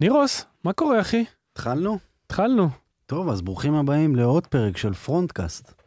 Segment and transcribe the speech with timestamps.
[0.00, 1.24] נירוס, מה קורה אחי?
[1.52, 1.98] התחלנו?
[2.26, 2.68] התחלנו.
[3.06, 5.82] טוב, אז ברוכים הבאים לעוד פרק של פרונטקאסט.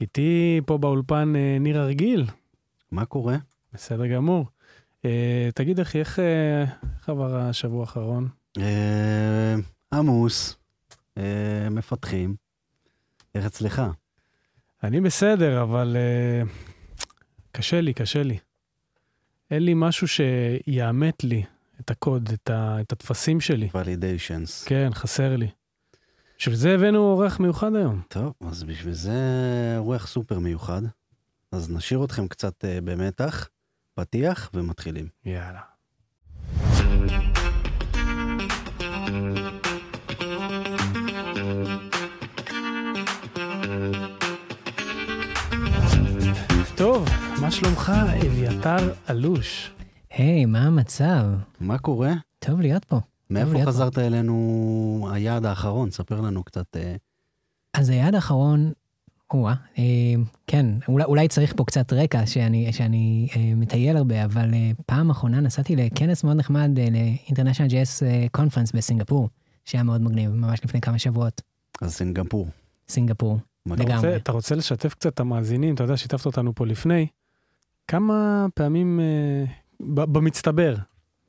[0.00, 2.24] איתי פה באולפן אה, ניר הרגיל,
[2.92, 3.36] מה קורה?
[3.72, 4.46] בסדר גמור.
[5.04, 6.64] אה, תגיד אחי, איך אה,
[6.98, 8.28] איך עבר השבוע האחרון?
[8.58, 9.54] אה,
[9.92, 10.56] עמוס,
[11.18, 12.34] אה, מפתחים.
[13.34, 13.82] איך אצלך?
[14.82, 16.42] אני בסדר, אבל אה,
[17.52, 18.38] קשה לי, קשה לי.
[19.50, 21.42] אין לי משהו שיאמת לי
[21.80, 23.68] את הקוד, את, ה, את הטפסים שלי.
[23.74, 24.64] ולידיישנס.
[24.64, 25.48] כן, חסר לי.
[26.38, 28.02] בשביל זה הבאנו אורח מיוחד היום.
[28.08, 29.18] טוב, אז בשביל זה
[29.78, 30.82] רוח סופר מיוחד.
[31.52, 33.48] אז נשאיר אתכם קצת אה, במתח,
[33.94, 35.08] פתיח ומתחילים.
[35.24, 35.60] יאללה.
[46.76, 47.08] טוב,
[47.40, 47.92] מה שלומך,
[48.26, 49.75] אביתר אלוש?
[50.16, 51.24] היי, מה המצב?
[51.60, 52.12] מה קורה?
[52.38, 53.00] טוב להיות פה.
[53.30, 53.70] מאיפה להיות פה.
[53.70, 55.90] חזרת אלינו היעד האחרון?
[55.90, 56.76] ספר לנו קצת.
[56.76, 56.96] אה,
[57.74, 58.72] אז היעד האחרון,
[59.30, 59.84] או-אה, אה,
[60.46, 65.10] כן, אולי, אולי צריך פה קצת רקע שאני, שאני אה, מטייל הרבה, אבל אה, פעם
[65.10, 69.28] אחרונה נסעתי לכנס מאוד נחמד אה, ל-International JS אה, Conference בסינגפור,
[69.64, 71.42] שהיה מאוד מגניב, ממש לפני כמה שבועות.
[71.82, 72.48] אז סינגפור.
[72.88, 73.38] סינגפור.
[73.66, 73.96] מה אתה לגמרי.
[73.96, 77.06] רוצה, אתה רוצה לשתף קצת את המאזינים, אתה יודע, שיתפת אותנו פה לפני.
[77.88, 79.44] כמה פעמים אה,
[79.80, 80.74] במצטבר,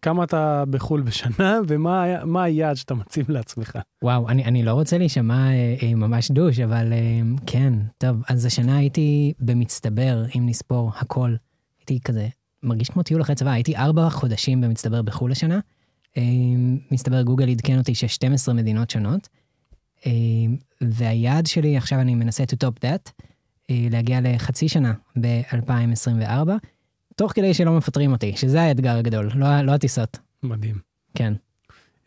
[0.02, 3.78] כמה אתה בחו"ל בשנה, ומה היעד שאתה מציב לעצמך?
[4.02, 8.45] וואו, אני, אני לא רוצה להישמע אה, אה, ממש דוש, אבל אה, כן, טוב, אז
[8.45, 11.36] השנה הייתי במצטבר, אם נספור הכל,
[11.80, 12.28] הייתי כזה,
[12.64, 15.59] מרגיש כמו טיול אחרי צבא, הייתי ארבע חודשים במצטבר בחו"ל השנה.
[16.18, 16.23] אה,
[16.92, 19.30] מסתבר גוגל עדכן אותי ש-12 מדינות שונות,
[20.06, 20.12] אה,
[20.81, 23.23] והיעד שלי, עכשיו אני מנסה to top that,
[23.70, 26.50] אה, להגיע לחצי שנה ב-2024,
[27.18, 30.76] תוך כדי שלא מפטרים אותי, שזה האתגר הגדול, לא, לא הטיסות, מדהים.
[31.16, 31.34] כן.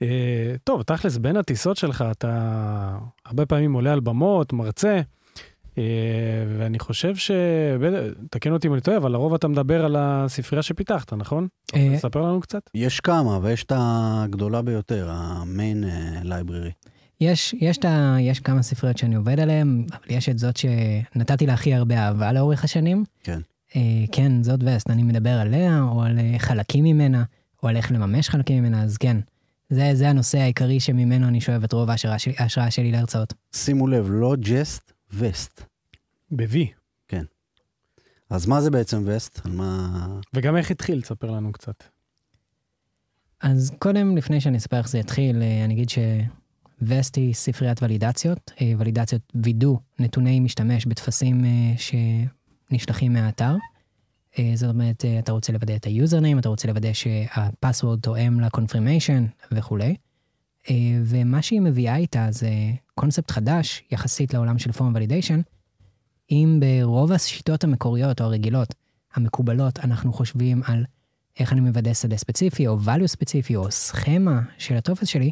[0.02, 5.00] אה, טוב, תכלס, בין הטיסות שלך, אתה הרבה פעמים עולה על במות, מרצה,
[5.78, 5.82] אה,
[6.58, 7.30] ואני חושב ש...
[8.30, 11.48] תקן אותי אם אני טועה, אבל לרוב אתה מדבר על הספרייה שפיתחת, נכון?
[11.66, 12.70] אתה רוצה אה, לספר לנו קצת?
[12.74, 15.84] יש כמה, ויש את הגדולה ביותר, ה main
[16.22, 16.70] library.
[17.20, 21.52] יש, יש, ה, יש כמה ספריות שאני עובד עליהן, אבל יש את זאת שנתתי לה
[21.52, 23.04] הכי הרבה אהבה לאורך השנים.
[23.22, 23.40] כן.
[23.76, 27.24] אה, כן, זאת וסט, אני מדבר עליה, או על אה, חלקים ממנה,
[27.62, 29.16] או על איך לממש חלקים ממנה, אז כן.
[29.70, 33.34] זה, זה הנושא העיקרי שממנו אני שואב את רוב ההשראה שלי, ההשראה שלי להרצאות.
[33.54, 35.62] שימו לב, לא Jest, Vest.
[36.30, 36.80] ב-V.
[38.30, 39.46] אז מה זה בעצם וסט?
[39.46, 40.06] על מה...
[40.34, 41.84] וגם איך התחיל, תספר לנו קצת.
[43.40, 48.52] אז קודם, לפני שאני אספר איך זה התחיל, אה, אני אגיד שווסט היא ספריית ולידציות,
[48.78, 51.74] ולידציות וידוא נתוני משתמש בטפסים אה,
[52.70, 53.56] שנשלחים מהאתר.
[54.38, 59.26] אה, זאת אומרת, אה, אתה רוצה לוודא את היוזרניים, אתה רוצה לוודא שהפסוורד תואם לקונפרמיישן
[59.52, 59.96] וכולי.
[60.70, 62.50] אה, ומה שהיא מביאה איתה זה
[62.94, 65.40] קונספט חדש יחסית לעולם של פורם ולידיישן.
[66.30, 68.74] אם ברוב השיטות המקוריות או הרגילות,
[69.14, 70.84] המקובלות, אנחנו חושבים על
[71.40, 75.30] איך אני מוודא שדה ספציפי, או value ספציפי, או סכמה של הטופס שלי,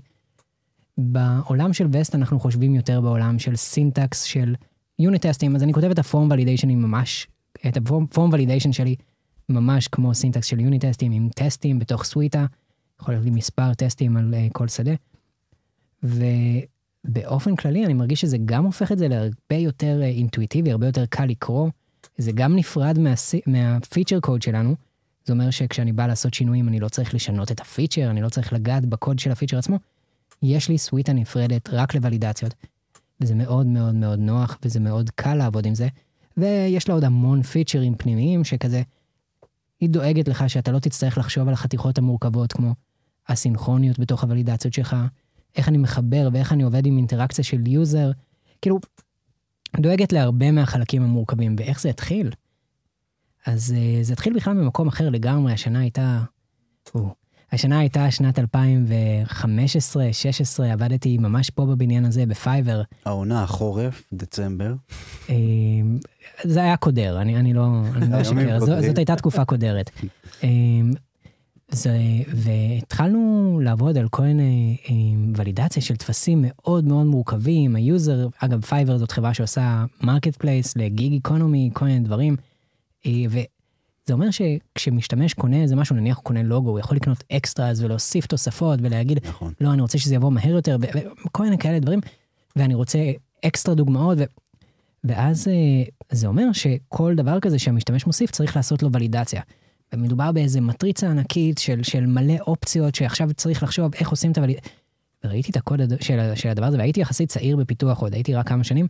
[0.98, 4.54] בעולם של וסט אנחנו חושבים יותר בעולם של syntax של
[4.98, 7.26] unit טסטים, אז אני כותב את ה form validation ממש,
[7.68, 8.94] את ה form validation שלי
[9.48, 12.46] ממש כמו syntax של unit טסטים, עם טסטים בתוך סוויטה,
[13.00, 14.92] יכול להיות לי מספר טסטים על אה, כל שדה.
[16.02, 21.06] ובאופן כללי אני מרגיש שזה גם הופך את זה להרבה יותר אה, אינטואיטיבי, הרבה יותר
[21.06, 21.70] קל לקרוא,
[22.18, 22.98] זה גם נפרד
[23.46, 24.74] מהפיצ'ר קוד שלנו,
[25.24, 28.52] זה אומר שכשאני בא לעשות שינויים אני לא צריך לשנות את הפיצ'ר, אני לא צריך
[28.52, 29.78] לגעת בקוד של הפיצ'ר עצמו.
[30.42, 32.54] יש לי סוויטה נפרדת רק לוולידציות.
[33.20, 35.88] וזה מאוד מאוד מאוד נוח וזה מאוד קל לעבוד עם זה.
[36.36, 38.82] ויש לה עוד המון פיצ'רים פנימיים שכזה,
[39.80, 42.74] היא דואגת לך שאתה לא תצטרך לחשוב על החתיכות המורכבות כמו
[43.28, 44.96] הסינכרוניות בתוך הוולידציות שלך,
[45.56, 48.10] איך אני מחבר ואיך אני עובד עם אינטראקציה של user.
[48.62, 48.78] כאילו,
[49.76, 52.30] דואגת להרבה מהחלקים המורכבים ואיך זה התחיל.
[53.46, 56.22] אז אה, זה התחיל בכלל ממקום אחר לגמרי, השנה הייתה...
[56.94, 57.14] או,
[57.52, 58.42] השנה הייתה שנת 2015-2016,
[60.72, 62.82] עבדתי ממש פה בבניין הזה, ב Fiverr.
[63.04, 64.74] העונה, החורף, דצמבר.
[65.30, 65.34] אה,
[66.44, 67.66] זה היה קודר, אני, אני לא,
[68.10, 68.88] לא אשקר, זו- קודרים.
[68.88, 69.90] זאת הייתה תקופה קודרת.
[70.44, 70.48] אה,
[71.70, 71.98] זה,
[72.34, 73.18] והתחלנו
[73.62, 74.94] לעבוד על כל מיני אה,
[75.36, 80.76] ולידציה של טפסים מאוד מאוד מורכבים, ה user, אגב Fiverr זאת חברה שעושה marketplace ל
[80.76, 82.36] gig economy, כל מיני דברים,
[84.08, 88.26] וזה אומר שכשמשתמש קונה איזה משהו, נניח הוא קונה לוגו, הוא יכול לקנות extras ולהוסיף
[88.26, 89.52] תוספות ולהגיד, נכון.
[89.60, 90.76] לא, אני רוצה שזה יבוא מהר יותר,
[91.26, 92.00] וכל מיני כאלה דברים,
[92.56, 92.98] ואני רוצה
[93.46, 94.24] אקסטרה דוגמאות, ו...
[95.04, 95.54] ואז אה,
[96.10, 99.40] זה אומר שכל דבר כזה שהמשתמש מוסיף צריך לעשות לו ולידציה.
[99.92, 104.70] ומדובר באיזה מטריצה ענקית של, של מלא אופציות שעכשיו צריך לחשוב איך עושים את הוולידציה.
[105.24, 108.64] וראיתי את הקוד של, של הדבר הזה, והייתי יחסית צעיר בפיתוח עוד, הייתי רק כמה
[108.64, 108.86] שנים,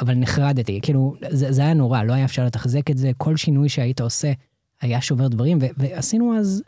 [0.00, 3.68] אבל נחרדתי, כאילו, זה, זה היה נורא, לא היה אפשר לתחזק את זה, כל שינוי
[3.68, 4.32] שהיית עושה
[4.80, 6.62] היה שובר דברים, ו, ועשינו אז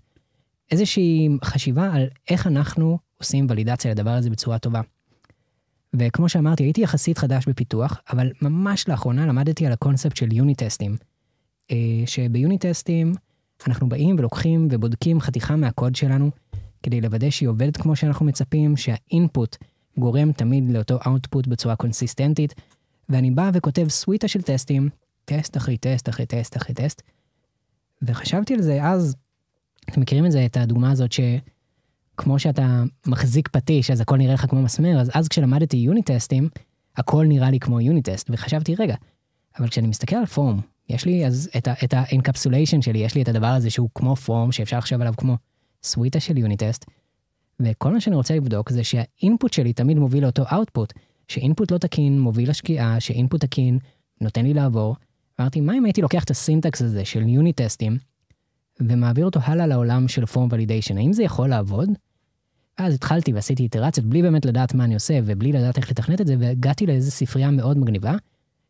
[0.71, 4.81] איזושהי חשיבה על איך אנחנו עושים ולידציה לדבר הזה בצורה טובה.
[5.97, 10.97] וכמו שאמרתי, הייתי יחסית חדש בפיתוח, אבל ממש לאחרונה למדתי על הקונספט של יוני-טסטים.
[11.71, 11.77] אה,
[12.07, 13.13] שביוני-טסטים
[13.67, 16.31] אנחנו באים ולוקחים ובודקים חתיכה מהקוד שלנו,
[16.83, 19.57] כדי לוודא שהיא עובדת כמו שאנחנו מצפים, שה input
[19.97, 22.55] גורם תמיד לאותו output בצורה קונסיסטנטית,
[23.09, 24.89] ואני בא וכותב סוויטה של טסטים,
[25.25, 27.03] טסט אחרי טסט אחרי טסט אחרי טסט,
[28.03, 29.17] וחשבתי על זה אז,
[29.91, 34.47] אתם מכירים את זה, את הדוגמה הזאת שכמו שאתה מחזיק פטיש אז הכל נראה לך
[34.51, 36.49] כמו מסמר, אז אז כשלמדתי יוני טסטים,
[36.97, 38.95] הכל נראה לי כמו unit test, וחשבתי, רגע,
[39.59, 43.15] אבל כשאני מסתכל על form, יש לי אז את, ה- את ה encapsulation שלי, יש
[43.15, 45.37] לי את הדבר הזה שהוא כמו form, שאפשר לחשוב עליו כמו
[45.83, 46.85] סוויטה של unit test,
[47.61, 50.93] וכל מה שאני רוצה לבדוק זה שה input שלי תמיד מוביל לאותו output,
[51.29, 53.79] ש input לא תקין מוביל לשגיאה, ש input תקין
[54.21, 54.97] נותן לי לעבור.
[55.43, 57.99] אמרתי, מה אם הייתי לוקח את ה syntax הזה של יוני טסטים,
[58.81, 61.89] ומעביר אותו הלאה לעולם של form validation, האם זה יכול לעבוד?
[62.79, 66.27] אז התחלתי ועשיתי איטרציות בלי באמת לדעת מה אני עושה ובלי לדעת איך לתכנת את
[66.27, 68.15] זה, והגעתי לאיזו ספרייה מאוד מגניבה,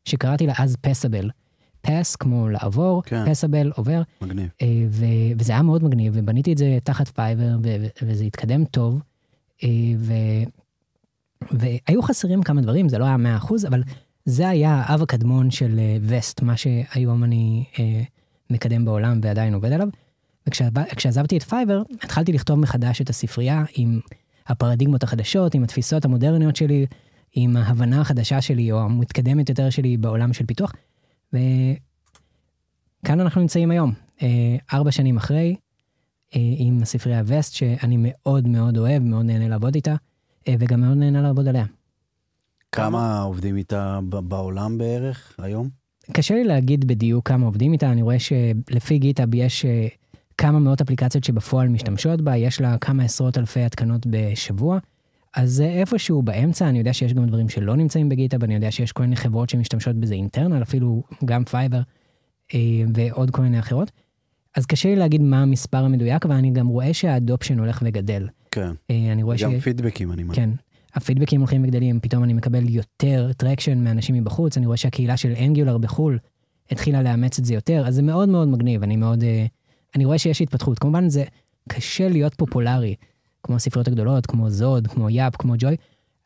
[0.05, 1.31] שקראתי לה אז Passable.
[1.81, 3.31] Pass כמו לעבור, כן.
[3.31, 4.49] Passable עובר, מגניב.
[4.63, 9.03] אה, ו- וזה היה מאוד מגניב, ובניתי את זה תחת Fiverr, ו- וזה התקדם טוב.
[9.65, 10.43] אה, ו-
[11.51, 13.83] והיו חסרים כמה דברים, זה לא היה 100%, אבל
[14.25, 18.03] זה היה האב הקדמון של אה, וסט, מה שהיום אני אה,
[18.51, 19.89] מקדם בעולם ועדיין עובד עליו.
[20.47, 24.01] וכשעזבתי את Fiverr, התחלתי לכתוב מחדש את הספרייה עם
[24.47, 26.87] הפרדיגמות החדשות, עם התפיסות המודרניות שלי,
[27.33, 30.73] עם ההבנה החדשה שלי, או המתקדמת יותר שלי בעולם של פיתוח.
[31.33, 33.93] וכאן אנחנו נמצאים היום,
[34.23, 35.57] אה, ארבע שנים אחרי,
[36.37, 39.95] אה, עם הספרייה וסט, שאני מאוד מאוד אוהב, מאוד נהנה לעבוד איתה,
[40.49, 41.65] אה, וגם מאוד נהנה לעבוד עליה.
[42.73, 45.69] כמה עובדים איתה בעולם בערך היום?
[46.13, 49.87] קשה לי להגיד בדיוק כמה עובדים איתה, אני רואה שלפי GitHub יש אה,
[50.39, 54.79] כמה מאות אפליקציות שבפועל משתמשות בה, יש לה כמה עשרות אלפי התקנות בשבוע.
[55.37, 58.71] אז זה איפשהו באמצע, אני יודע שיש גם דברים שלא נמצאים ב GitHub, אני יודע
[58.71, 61.81] שיש כל מיני חברות שמשתמשות בזה internal, אפילו גם Fiverr
[62.55, 62.61] אה,
[62.95, 63.91] ועוד כל מיני אחרות.
[64.57, 68.29] אז קשה לי להגיד מה המספר המדויק, אבל אני גם רואה שה adoption הולך וגדל.
[68.51, 68.71] כן.
[68.91, 69.43] אה, אני רואה ש...
[69.43, 70.37] גם פידבקים, אני מניח.
[70.37, 70.51] כן,
[70.95, 75.79] הפידבקים הולכים וגדלים, פתאום אני מקבל יותר traction מאנשים מבחוץ, אני רואה שהקהילה של Angular
[75.79, 76.19] בחו"ל
[76.71, 79.47] התחילה לאמץ את זה יותר, אז זה מאוד מאוד מגניב, אני מאוד, אה,
[79.95, 80.79] אני רואה שיש התפתחות.
[80.79, 81.25] כמובן זה
[81.69, 82.95] קשה להיות פופולרי,
[83.43, 85.77] כמו הספריות הגדולות, כמו זוד, כמו יאפ, כמו ג'וי,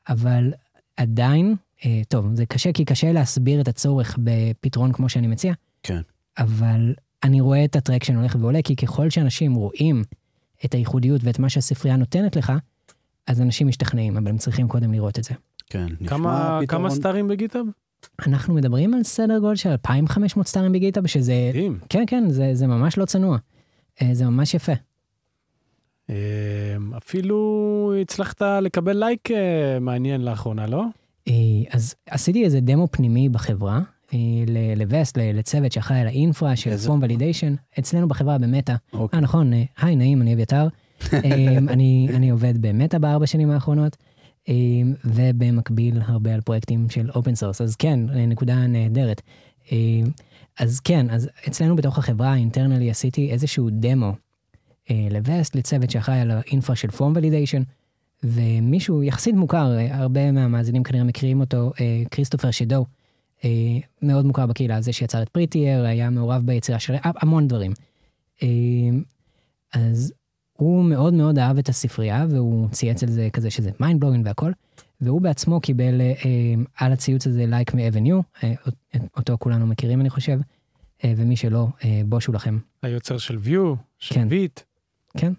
[0.08, 0.52] אבל
[0.96, 1.54] עדיין,
[1.84, 5.52] אה, טוב, זה קשה כי קשה להסביר את הצורך בפתרון כמו שאני מציע,
[5.82, 6.00] כן.
[6.38, 10.02] אבל אני רואה את הטרקשן הולך ועולה, כי ככל שאנשים רואים
[10.64, 12.52] את הייחודיות ואת מה שהספרייה נותנת לך,
[13.26, 15.34] אז אנשים משתכנעים, אבל הם צריכים קודם לראות את זה.
[15.70, 15.87] כן.
[16.00, 17.66] נשמע כמה, פתרון- כמה סטארים ב GitHub?
[18.26, 21.78] אנחנו מדברים על סדר גודל של 2,500 סטארים ב GitHub, שזה, מדהים.
[21.88, 23.38] כן, כן, זה, זה ממש לא צנוע.
[24.02, 24.73] אה, זה ממש יפה.
[26.08, 26.14] אמ,
[26.96, 30.84] אפילו הצלחת לקבל לייק אה, מעניין לאחרונה, לא?
[31.29, 31.32] אה,
[31.70, 33.81] אז עשיתי איזה דמו פנימי בחברה,
[34.14, 36.76] אה, ל- לווסט, ל- לצוות שאחראי על ה infra של?
[36.76, 38.75] form validation, אצלנו בחברה במטא.
[38.93, 39.17] אוקיי.
[39.19, 40.69] אה, נכון, אה, היי, נעים, אני אביתר.
[41.12, 43.96] אה, אני, אני עובד במטא בארבע שנים האחרונות,
[44.48, 44.54] אה,
[45.05, 49.22] ובמקביל הרבה על פרויקטים של open source, אז כן, אה, נקודה נהדרת.
[49.72, 49.79] אה,
[50.58, 54.12] אז כן, אז אצלנו בתוך החברה internally עשיתי איזשהו דמו
[54.91, 57.62] אה, לווסט, לצוות שאחראי על ה infra של form validation,
[58.22, 61.72] ומישהו יחסית מוכר, אה, הרבה מהמאזינים כנראה מכירים אותו,
[62.10, 62.86] Christopher Chedeau,
[64.03, 67.72] מאוד מוכר בקהילה, זה שיצר את Prettier, היה מעורב ביצירה של המון דברים.
[69.74, 70.12] אז
[70.56, 74.53] הוא מאוד מאוד אהב את הספרייה, והוא צייץ על זה כזה שזה mind blowing והכל,
[75.01, 76.15] והוא בעצמו קיבל אה,
[76.77, 78.53] על הציוץ הזה לייק מ Evan You, אה,
[79.17, 80.39] אותו כולנו מכירים אני חושב,
[81.05, 82.58] אה, ומי שלא, אה, בושה לכם.
[82.82, 84.27] היוצר של Vue, של כן.
[84.31, 84.60] Vite.
[85.17, 85.32] כן.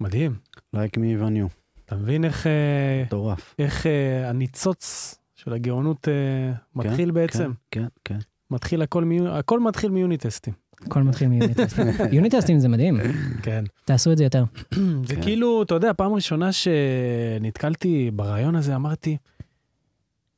[0.00, 0.34] מדהים.
[0.74, 1.46] לייק מ Evan You.
[1.84, 3.54] אתה מבין איך, אה, מטורף.
[3.58, 7.52] איך אה, הניצוץ של הגאונות אה, מתחיל בעצם?
[7.70, 8.18] כן, כן.
[8.50, 10.54] מתחיל הכל, מיו- הכל מתחיל מיוניטסטים.
[10.86, 11.86] הכל מתחיל מיוניטסטים.
[12.12, 12.98] יוניטסטים זה מדהים,
[13.42, 13.64] כן.
[13.84, 14.44] תעשו את זה יותר.
[15.08, 15.16] זה.
[15.22, 19.16] כאילו, אתה יודע, פעם ראשונה שנתקלתי ברעיון הזה, אמרתי,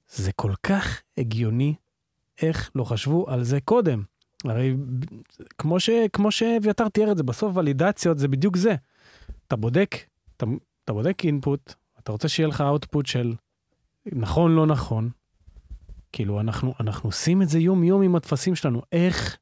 [0.08, 1.74] זה כל כך הגיוני,
[2.42, 4.02] איך לא חשבו על זה קודם.
[4.44, 4.74] הרי
[5.58, 8.74] כמו, ש, כמו שאביתר תיאר את זה, בסוף ולידציות זה בדיוק זה.
[9.46, 9.96] אתה בודק,
[10.36, 10.46] אתה,
[10.84, 13.34] אתה בודק אינפוט, אתה רוצה שיהיה לך אאוטפוט של
[14.12, 15.10] נכון, לא נכון.
[16.12, 18.82] כאילו, אנחנו, אנחנו עושים את זה יום-יום עם הטפסים שלנו.
[18.92, 19.36] איך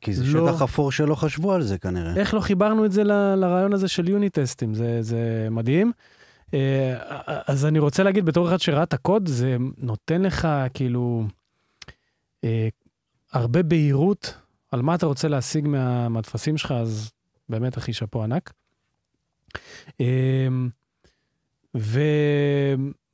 [0.00, 0.52] כי זה לא.
[0.52, 2.16] שטח אפור שלא חשבו על זה כנראה.
[2.16, 5.92] איך לא חיברנו את זה ל- לרעיון הזה של יוני טסטים, זה, זה מדהים.
[6.54, 6.96] אה,
[7.46, 11.24] אז אני רוצה להגיד, בתור אחד שראה את הקוד, זה נותן לך כאילו
[12.44, 12.68] אה,
[13.32, 14.34] הרבה בהירות
[14.70, 17.10] על מה אתה רוצה להשיג מה, מהטפסים שלך, אז
[17.48, 18.52] באמת, אחי, שאפו ענק.
[20.00, 20.48] אה,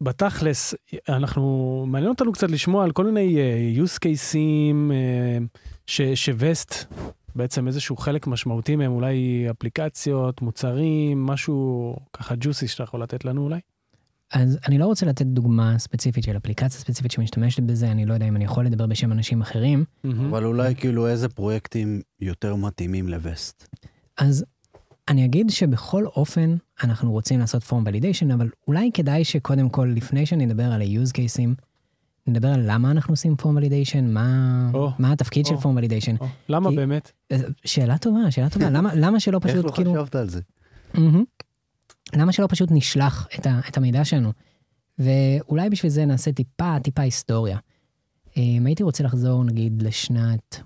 [0.01, 0.75] ובתכלס,
[1.09, 4.37] אנחנו, מעניין אותנו קצת לשמוע על כל מיני אה, use cases
[4.93, 5.39] אה,
[5.87, 6.75] ש- שווסט
[7.37, 13.43] בעצם איזשהו חלק משמעותי מהם, אולי אפליקציות, מוצרים, משהו ככה ג'וסי שאתה יכול לתת לנו
[13.45, 13.61] אולי?
[14.33, 18.29] אז אני לא רוצה לתת דוגמה ספציפית של אפליקציה ספציפית שמשתמשת בזה, אני לא יודע
[18.29, 19.85] אם אני יכול לדבר בשם אנשים אחרים.
[20.31, 23.69] אבל אולי כאילו איזה פרויקטים יותר מתאימים לווסט.
[24.19, 24.45] אז
[25.09, 30.27] אני אגיד שבכל אופן אנחנו רוצים לעשות פורם ולידיישן, אבל אולי כדאי שקודם כל, לפני
[30.27, 31.63] שנדבר על ה-use cases,
[32.27, 35.61] נדבר על למה אנחנו עושים פורם ולידיישן, מה, או, מה התפקיד של או.
[35.61, 36.17] פורם ולידיישן.
[36.21, 37.13] או, למה כי- באמת?
[37.65, 39.95] שאלה טובה, שאלה טובה, למה, למה שלא איך פשוט לא כאילו...
[39.95, 40.41] חשבת על זה?
[40.95, 41.25] מהמם.
[42.17, 44.33] למה שלא פשוט נשלח את, ה, את המידע שלנו?
[44.99, 47.59] ואולי בשביל זה נעשה טיפה, טיפה היסטוריה.
[48.37, 50.61] אם הייתי רוצה לחזור נגיד לשנת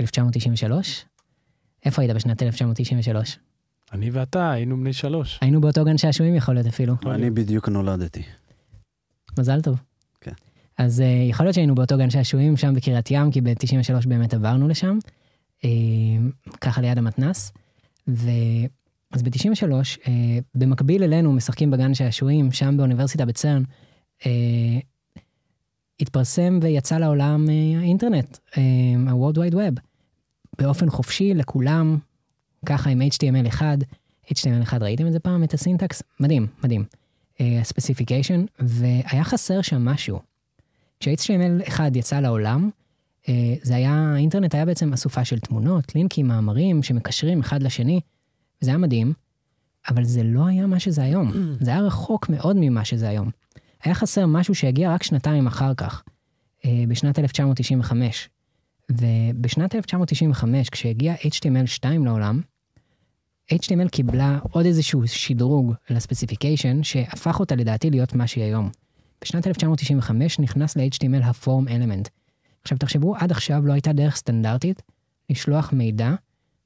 [0.00, 1.04] 1993,
[1.84, 3.38] איפה היית בשנת 1993?
[3.92, 5.38] אני ואתה היינו בני שלוש.
[5.40, 6.94] היינו באותו גן שעשועים יכול להיות אפילו.
[7.06, 8.22] אני בדיוק נולדתי.
[9.38, 9.76] מזל טוב.
[10.78, 14.68] אז uh, יכול להיות שהיינו באותו גן שעשועים שם בקריית ים, כי ב-93 באמת עברנו
[14.68, 14.98] לשם,
[15.58, 15.64] uh,
[16.60, 17.52] ככה ליד המתנס.
[18.08, 18.30] ו...
[19.12, 20.08] אז ב-93, uh,
[20.54, 23.62] במקביל אלינו משחקים בגן שעשועים, שם באוניברסיטה בצרן,
[24.20, 24.24] uh,
[26.00, 27.46] התפרסם ויצא לעולם
[27.80, 28.58] האינטרנט, uh,
[29.08, 29.80] ה-World Wide Web,
[30.58, 31.98] באופן חופשי לכולם,
[32.66, 33.62] ככה עם HTML1.
[34.26, 36.02] HTML1, ראיתם את זה פעם, את הסינטקס?
[36.20, 36.84] מדהים, מדהים.
[37.40, 40.20] הספציפיקיישן, והיה חסר שם משהו.
[41.00, 42.70] כש-HTML1 יצא לעולם,
[43.22, 43.28] uh,
[43.62, 48.00] זה היה, האינטרנט היה בעצם אסופה של תמונות, לינקים, מאמרים שמקשרים אחד לשני,
[48.62, 49.12] וזה היה מדהים,
[49.88, 51.32] אבל זה לא היה מה שזה היום.
[51.64, 53.30] זה היה רחוק מאוד ממה שזה היום.
[53.84, 56.02] היה חסר משהו שהגיע רק שנתיים אחר כך,
[56.60, 58.28] uh, בשנת 1995.
[58.90, 62.40] ובשנת 1995, כשהגיע HTML2 לעולם,
[63.54, 68.70] HTML קיבלה עוד איזשהו שדרוג לספציפיקיישן שהפך אותה לדעתי להיות מה שהיא היום.
[69.22, 72.08] בשנת 1995 נכנס ל-HTML ה-Form Element.
[72.62, 74.82] עכשיו תחשבו, עד עכשיו לא הייתה דרך סטנדרטית
[75.30, 76.14] לשלוח מידע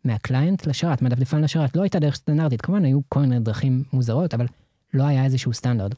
[0.05, 1.77] מהקליינט לשרת, מהדפדפן לשרת.
[1.77, 4.47] לא הייתה דרך סטנדרטית, כמובן היו כל מיני דרכים מוזרות, אבל
[4.95, 5.95] לא היה איזשהו סטנדרט.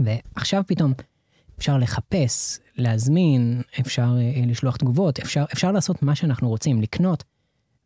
[0.00, 0.92] ועכשיו פתאום
[1.58, 7.24] אפשר לחפש, להזמין, אפשר אה, לשלוח תגובות, אפשר, אפשר לעשות מה שאנחנו רוצים, לקנות.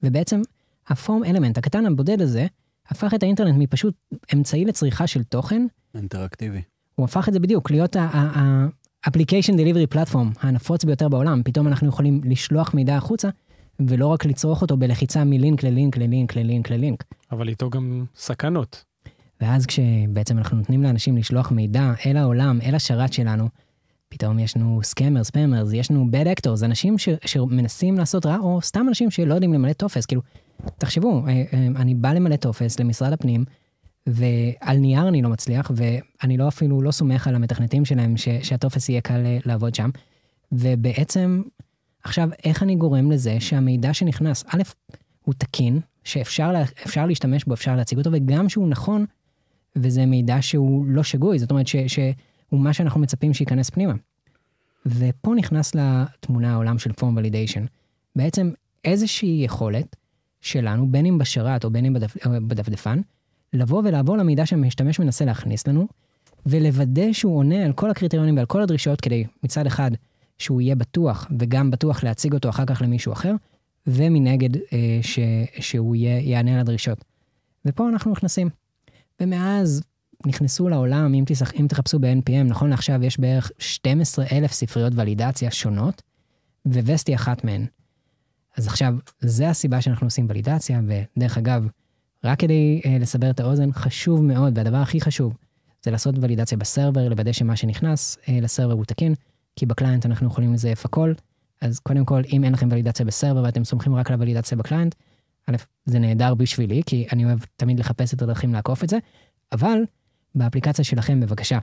[0.02, 0.40] ובעצם
[0.88, 2.46] הפורם אלמנט הקטן הבודד הזה,
[2.88, 3.94] הפך את האינטרנט מפשוט
[4.34, 6.62] אמצעי לצריכה של תוכן, אינטראקטיבי.
[6.94, 11.42] הוא הפך את זה בדיוק להיות ה-application delivery platform הנפוץ ביותר בעולם.
[11.44, 13.28] פתאום אנחנו יכולים לשלוח מידע החוצה,
[13.80, 17.04] ולא רק לצרוך אותו בלחיצה מלינק ללינק ללינק ללינק ללינק.
[17.32, 18.84] אבל איתו גם סכנות.
[19.40, 23.48] ואז כשבעצם אנחנו נותנים לאנשים לשלוח מידע אל העולם, אל השרת שלנו,
[24.08, 28.62] פתאום יש לנו scammer, spammer, יש לנו bad actors, אנשים ש, שמנסים לעשות רע, או
[28.62, 30.06] סתם אנשים שלא יודעים למלא טופס.
[30.06, 30.22] כאילו,
[30.78, 33.44] תחשבו, אה, אה, אני בא למלא טופס למשרד הפנים,
[34.06, 38.88] ועל נייר אני לא מצליח, ואני לא אפילו לא סומך על המתכנתים שלהם ש, שהטופס
[38.88, 39.90] יהיה קל אה, לעבוד שם.
[40.52, 41.42] ובעצם,
[42.04, 44.62] עכשיו, איך אני גורם לזה שהמידע שנכנס, א',
[45.24, 46.62] הוא תקין, שאפשר לה,
[47.06, 49.04] להשתמש בו, אפשר להציג אותו, וגם שהוא נכון,
[49.76, 53.92] וזה מידע שהוא לא שגוי, זאת אומרת ש, שהוא מה שאנחנו מצפים שייכנס פנימה.
[54.86, 57.64] ופה נכנס לתמונה העולם של פורם ולידיישן.
[58.16, 58.50] בעצם
[58.84, 59.96] איזושהי יכולת
[60.40, 63.00] שלנו, בין אם בשרת או בין אם בדפ, בדפדפן,
[63.52, 65.86] לבוא ולעבור למידע שהמשתמש מנסה להכניס לנו,
[66.46, 69.90] ולוודא שהוא עונה על כל הקריטריונים ועל כל הדרישות כדי מצד אחד
[70.38, 73.34] שהוא יהיה בטוח, וגם בטוח להציג אותו אחר כך למישהו אחר,
[73.86, 75.18] ומנגד אה, ש,
[75.60, 77.04] שהוא יהיה, יענה על הדרישות.
[77.64, 78.48] ופה אנחנו נכנסים.
[79.20, 79.82] ומאז
[80.26, 85.50] נכנסו לעולם, אם, תשח, אם תחפשו ב-NPM, נכון לעכשיו יש בערך 12 אלף ספריות ולידציה
[85.50, 86.02] שונות,
[86.66, 87.66] וווסטי אחת מהן.
[88.56, 91.66] אז עכשיו, זה הסיבה שאנחנו עושים ולידציה, ודרך אגב,
[92.24, 95.36] רק כדי אה, לסבר את האוזן, חשוב מאוד, והדבר הכי חשוב,
[95.82, 99.14] זה לעשות ולידציה ב server, לוודא שמה שנכנס אה, ל server הוא תקין,
[99.56, 101.12] כי ב client אנחנו יכולים לזייף הכל.
[101.60, 104.63] אז קודם כל, אם אין לכם ולידציה ב server ואתם סומכים רק על הוולידציה ב
[104.63, 104.94] client,
[105.46, 108.98] א', זה נהדר בשבילי, כי אני אוהב תמיד לחפש את הדרכים לעקוף את זה,
[109.52, 109.78] אבל
[110.34, 111.58] באפליקציה שלכם, בבקשה,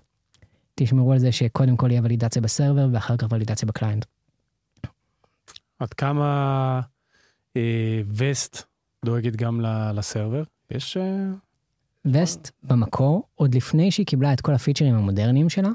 [0.76, 4.06] תשמרו על זה שקודם כל יהיה ולידציה ב server ואחר כך ולידציה ב client.
[5.80, 6.82] עד כמה
[7.58, 8.69] אה, וסט
[9.06, 9.62] דואגת גם
[9.94, 10.44] ל server?
[10.72, 10.98] יש...
[10.98, 11.32] אה,
[12.06, 15.70] וסט במקור, עוד לפני שהיא קיבלה את כל הפיצ'רים המודרניים שלה,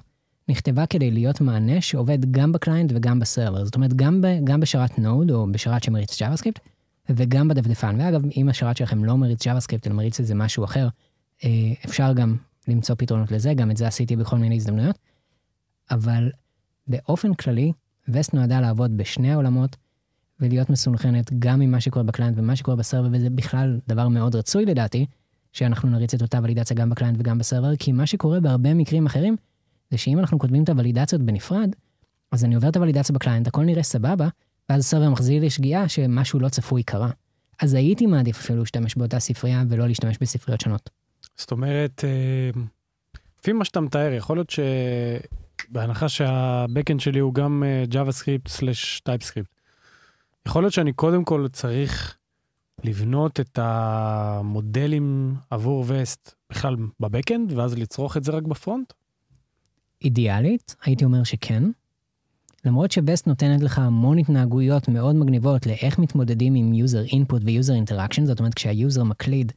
[0.49, 3.65] נכתבה כדי להיות מענה שעובד גם ב client וגם ב server.
[3.65, 6.59] זאת אומרת, גם, ב, גם בשרת Node או בשרת שמריץ JavaScript,
[7.11, 8.01] וגם בדפדפן.
[8.01, 10.89] ואגב, אם השרת שלכם לא מריץ JavaScript, אלא מריץ איזה משהו אחר,
[11.45, 11.51] אה,
[11.85, 12.37] אפשר גם
[12.69, 14.99] למצוא פתרונות לזה, גם את זה עשיתי בכל מיני הזדמנויות.
[15.91, 16.31] אבל
[16.87, 17.73] באופן כללי,
[18.09, 19.77] וסט נועדה לעבוד בשני העולמות,
[20.41, 24.09] ולהיות מסונכרנת גם עם מה שקורה ב client ומה שקורה ב server, וזה בכלל דבר
[24.09, 25.07] מאוד רצוי לדעתי,
[25.53, 28.75] שאנחנו נריץ את אותה ולידציה גם ב client וגם ב server, כי מה שקורה בהרבה
[28.75, 29.37] מקרים אחרים,
[29.91, 31.71] זה שאם אנחנו כותבים את הוולידציות בנפרד,
[32.33, 34.29] אז אני עובר את הוולידציה ב client, הכל נראה סבבה,
[34.69, 37.11] ואז ה server מחזיר לי שגיאה שמשהו לא צפוי קרה.
[37.63, 40.91] אז הייתי מעדיף אפילו להשתמש באותה ספרייה ולא להשתמש בספריות שונות.
[41.37, 42.61] זאת אומרת, אה,
[43.41, 44.53] לפי מה שאתה מתאר, יכול להיות
[45.71, 49.54] שבהנחה שה backend שלי הוא גם אה, JavaScript/TypeScript,
[50.49, 52.17] יכול להיות שאני קודם כל צריך
[52.85, 58.93] לבנות את המודלים עבור וסט בכלל ב backend, ואז לצרוך את זה רק ב front?
[60.03, 61.63] אידיאלית, הייתי אומר שכן.
[62.65, 68.25] למרות שווסט נותנת לך המון התנהגויות מאוד מגניבות לאיך מתמודדים עם user input ו-user interaction,
[68.25, 69.53] זאת אומרת כשה user מקליד,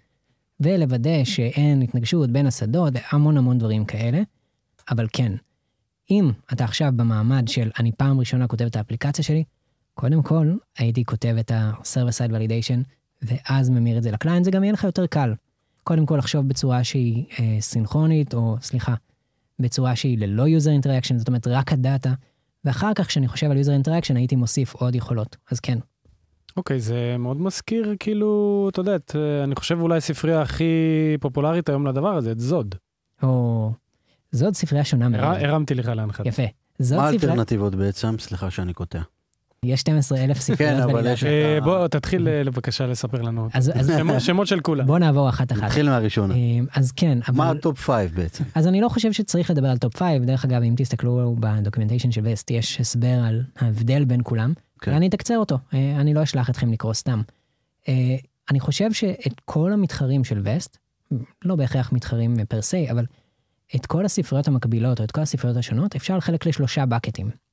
[0.59, 4.21] ולוודא שאין התנגשות בין השדות והמון המון דברים כאלה,
[4.91, 5.33] אבל כן,
[6.11, 9.43] אם אתה עכשיו במעמד של אני פעם ראשונה כותב את האפליקציה שלי,
[9.97, 12.79] קודם כל הייתי כותב את ה-server side validation,
[13.21, 15.33] ואז ממיר את זה לקליינט, זה גם יהיה לך יותר קל.
[15.83, 18.93] קודם כל לחשוב בצורה שהיא אה, סינכרונית, או סליחה,
[19.59, 22.13] בצורה שהיא ללא user interaction, זאת אומרת רק הדאטה,
[22.65, 25.79] ואחר כך כשאני חושב על user interaction הייתי מוסיף עוד יכולות, אז כן.
[26.57, 28.97] אוקיי, okay, זה מאוד מזכיר, כאילו, אתה יודע,
[29.43, 30.63] אני חושב אולי הספרייה הכי
[31.19, 32.75] פופולרית היום לדבר הזה, את Zod.
[33.23, 33.71] או...
[34.31, 35.23] Zod ספרייה שונה מאוד.
[35.23, 36.27] הרמתי לך להנחתה.
[36.27, 36.43] יפה.
[36.95, 38.15] מה האלטרנטיבות בעצם?
[38.19, 39.01] סליחה שאני קוטע.
[39.63, 40.59] יש 12 אלף ספריות.
[40.59, 41.23] כן, אבל יש...
[41.23, 43.47] אה, בוא, תתחיל אה, בבקשה לספר לנו.
[44.19, 44.85] שמות של כולם.
[44.85, 45.63] בוא נעבור אחת אחת.
[45.63, 46.35] נתחיל מהראשונה.
[46.35, 46.39] אה,
[46.75, 47.37] אז כן, אבל...
[47.37, 48.43] מה ה top 5 בעצם?
[48.55, 50.17] אז אני לא חושב שצריך לדבר על top 5.
[50.25, 54.53] דרך אגב, אם תסתכלו ב documentation של וסט, יש הסבר על ההבדל בין כולם.
[54.81, 54.91] כן.
[54.91, 57.21] ואני אתקצר אותו, אני לא אשלח אתכם לקרוא סתם.
[58.49, 60.77] אני חושב שאת כל המתחרים של וסט,
[61.45, 63.05] לא בהכרח מתחרים פר סי, אבל
[63.75, 67.46] את כל הספריות המקבילות או את כל הספריות השונות, אפשר לחלק לשלושה בקטים.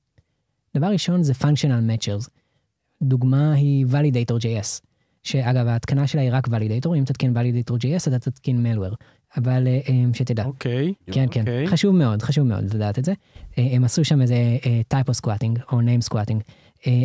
[0.77, 2.29] דבר ראשון זה functional matchers.
[3.03, 4.81] דוגמה היא validator.js,
[5.23, 8.95] שאגב ההתקנה שלה היא רק validator, אם תתקין validator.js אתה תתקין malware,
[9.37, 10.45] אבל אה, אה, שתדע.
[10.45, 10.89] אוקיי.
[10.89, 11.13] Okay.
[11.13, 11.33] כן, okay.
[11.33, 11.67] כן, אוקיי.
[11.67, 13.13] חשוב מאוד, חשוב מאוד לדעת את זה.
[13.59, 14.37] אה, הם עשו שם איזה
[14.95, 16.41] typo squatting או name squatting,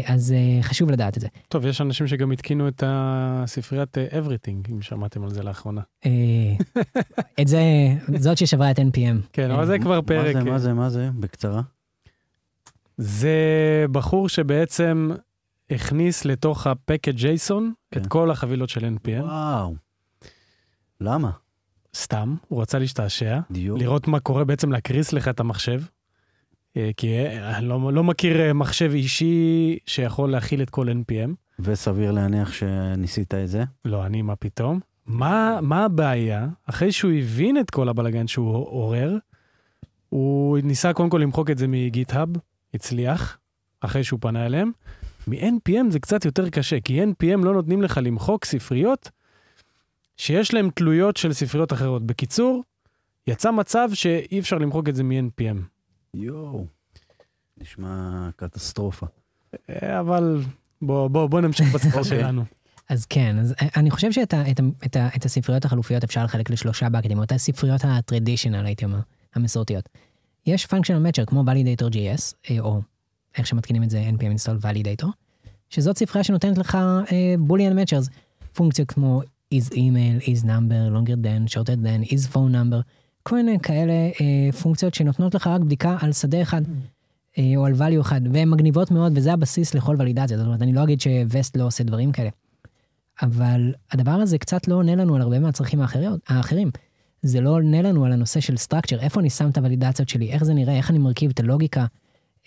[0.05, 1.27] אז חשוב לדעת את זה.
[1.47, 5.81] טוב, יש אנשים שגם התקינו את הספריית everything, אם שמעתם על זה לאחרונה.
[7.41, 7.61] את זה,
[8.17, 9.27] זאת ששברה את NPM.
[9.33, 10.35] כן, אבל זה כבר פרק.
[10.35, 11.61] מה זה, מה זה, מה זה, בקצרה?
[13.01, 15.11] זה בחור שבעצם
[15.69, 18.01] הכניס לתוך הפקד ג'ייסון כן.
[18.01, 19.23] את כל החבילות של NPM.
[19.23, 19.75] וואו.
[21.01, 21.31] למה?
[21.95, 23.79] סתם, הוא רצה להשתעשע, דיוק.
[23.79, 25.81] לראות מה קורה בעצם להקריס לך את המחשב.
[26.77, 31.31] אה, כי אה, אני לא, לא מכיר אה, מחשב אישי שיכול להכיל את כל NPM.
[31.59, 33.63] וסביר להניח שניסית את זה?
[33.85, 34.79] לא, אני מה פתאום.
[35.05, 36.47] מה, מה הבעיה?
[36.65, 39.17] אחרי שהוא הבין את כל הבלגן שהוא עורר,
[40.09, 42.29] הוא ניסה קודם כל למחוק את זה מגיט-האב,
[42.73, 43.37] הצליח,
[43.81, 44.71] אחרי שהוא פנה אליהם.
[45.27, 49.09] מ-NPM זה קצת יותר קשה, כי NPM לא נותנים לך למחוק ספריות
[50.17, 52.05] שיש להן תלויות של ספריות אחרות.
[52.05, 52.63] בקיצור,
[53.27, 55.57] יצא מצב שאי אפשר למחוק את זה מ-NPM.
[56.13, 56.65] יואו,
[57.57, 59.05] נשמע קטסטרופה.
[59.69, 60.41] אה, אבל
[60.81, 62.19] בוא, בוא, בוא נמשיך בשיחה אוקיי.
[62.19, 62.43] שלנו.
[62.89, 66.23] אז כן, אז אני חושב שאת ה, את ה, את ה, את הספריות החלופיות אפשר
[66.23, 68.99] לחלק לשלושה באקדים, אותה ספריות הטרדישיונל, הייתי אומר,
[69.35, 69.89] המסורתיות.
[70.49, 72.81] יש functional matcher כמו validator.js, אה, או
[73.37, 75.07] איך שמתקינים את זה npm install validator,
[75.69, 78.09] שזאת ספרייה שנותנת לך uh, boolean matchers,
[78.53, 79.21] פונקציות כמו
[79.53, 82.81] is email, is number, longer than, shorter than, is phone number,
[83.23, 86.61] כל מיני כאלה uh, פונקציות שנותנות לך רק בדיקה על שדה אחד.
[87.35, 90.37] uh, או על value אחד, והן מגניבות מאוד, וזה הבסיס לכל ולידציה.
[90.37, 92.29] זאת אומרת, אני לא אגיד שווסט לא עושה דברים כאלה.
[93.21, 95.81] אבל הדבר הזה קצת לא עונה לנו על הרבה מהצרכים
[96.27, 96.71] האחרים.
[97.21, 100.43] זה לא עונה לנו על הנושא של structure, איפה אני שם את הוולידציות שלי, איך
[100.43, 101.85] זה נראה, איך אני מרכיב את הלוגיקה.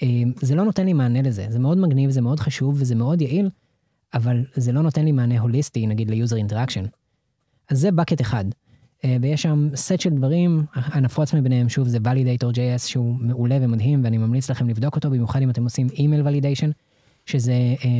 [0.02, 0.08] אה,
[0.40, 3.50] זה לא נותן לי מענה לזה, זה מאוד מגניב, זה מאוד חשוב וזה מאוד יעיל,
[4.14, 6.84] אבל זה לא נותן לי מענה הוליסטי, נגיד ל user interaction.
[7.70, 8.44] אז זה bucket אחד.
[9.04, 14.18] אה, ויש שם סט של דברים, הנפוץ מביניהם, שוב, זה validator.js שהוא מעולה ומדהים, ואני
[14.18, 16.70] ממליץ לכם לבדוק אותו, במיוחד אם אתם עושים email validation,
[17.26, 17.54] שזה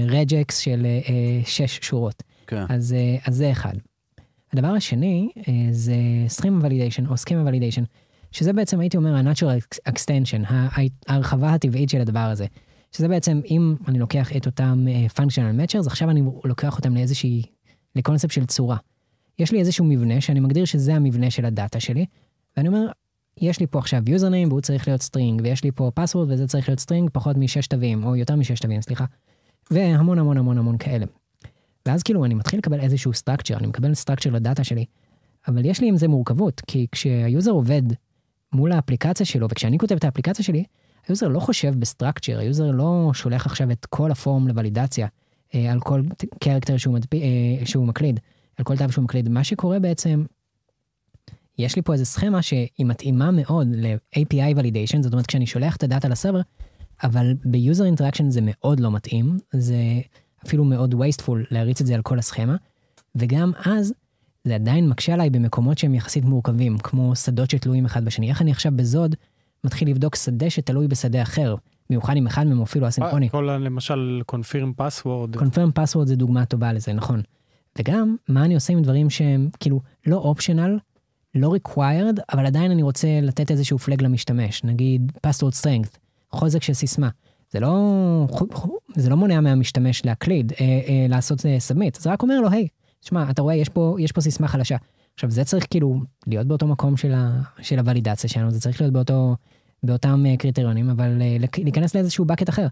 [0.09, 0.87] regex uh, של
[1.45, 2.23] שש שורות.
[2.47, 2.65] כן.
[2.69, 2.95] אז,
[3.27, 3.75] אז זה אחד.
[4.53, 5.95] הדבר השני אה, זה
[6.39, 7.85] Schema Validation או Schema Validation,
[8.33, 10.53] שזה בעצם הייתי אומר ה-Natural Extension,
[11.09, 12.47] ההרחבה הטבעית של הדבר הזה.
[12.93, 17.43] שזה בעצם אם אני לוקח את אותם uh, functional matchers, עכשיו אני לוקח אותם לאיזושהי,
[17.97, 18.77] לקונספט של צורה.
[19.39, 22.07] יש לי איזשהו מבנה שאני מגדיר שזה המבנה של הדאטה שלי,
[22.57, 22.87] ואני אומר,
[23.41, 26.69] יש לי פה עכשיו username והוא צריך להיות string, ויש לי פה password וזה צריך
[26.69, 29.05] להיות string פחות משש תווים, או יותר משש תווים, סליחה.
[29.71, 31.07] והמון המון המון המון כאלה.
[31.87, 34.85] ואז כאילו אני מתחיל לקבל איזשהו structure, אני מקבל structure לדאטה שלי,
[35.49, 37.83] אבל יש לי עם זה מורכבות, כי כשהיוזר עובד
[38.53, 40.65] מול האפליקציה שלו, וכשאני כותב את האפליקציה שלי,
[41.09, 44.49] ה user לא חושב ב structure, ה user לא שולח עכשיו את כל ה form
[44.49, 45.07] לוולידציה
[45.55, 46.03] אה, על כל
[46.41, 47.15] character שהוא, מדפ...
[47.15, 48.21] אה, שהוא מקליד,
[48.57, 49.29] על כל תו שהוא מקליד.
[49.29, 50.25] מה שקורה בעצם,
[51.59, 55.83] יש לי פה איזה סכמה שהיא מתאימה מאוד ל-API validation, זאת אומרת כשאני שולח את
[55.83, 56.41] הדאטה ל server,
[57.03, 59.77] אבל ב-user interaction זה מאוד לא מתאים, זה
[60.47, 62.57] אפילו מאוד wasteful להריץ את זה על כל הסכמה,
[63.15, 63.95] וגם אז
[64.45, 68.29] זה עדיין מקשה עליי במקומות שהם יחסית מורכבים, כמו שדות שתלויים אחד בשני.
[68.29, 69.17] איך אני עכשיו בזוד
[69.65, 71.55] מתחיל לבדוק שדה שתלוי בשדה אחר,
[71.91, 73.31] במיוחד אם אחד מהם אפילו אסינכרוני.
[73.31, 75.37] כל ה- למשל confirm password.
[75.37, 77.23] confirm password זה דוגמה טובה לזה, נכון.
[77.79, 80.71] וגם, מה אני עושה עם דברים שהם כאילו לא optional,
[81.35, 85.99] לא required, אבל עדיין אני רוצה לתת איזשהו פלג למשתמש, נגיד password strength,
[86.31, 87.09] חוזק של סיסמה.
[87.51, 88.27] זה לא,
[88.97, 92.69] זה לא מונע מהמשתמש להקליד, אה, אה, לעשות אה, submit, זה רק אומר לו, היי,
[93.01, 94.77] תשמע, אתה רואה, יש פה, יש פה סיסמה חלשה.
[95.15, 98.93] עכשיו, זה צריך כאילו להיות באותו מקום של, ה, של הוולידציה שלנו, זה צריך להיות
[98.93, 99.37] באותו,
[99.83, 102.67] באותם uh, קריטריונים, אבל uh, להיכנס לאיזשהו bucket אחר.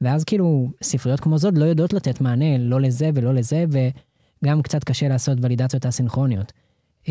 [0.00, 3.64] ואז כאילו, ספריות כמו זאת לא יודעות לתת מענה לא לזה ולא לזה,
[4.42, 6.52] וגם קצת קשה לעשות ולידציות אסינכרוניות.
[7.04, 7.08] Uh,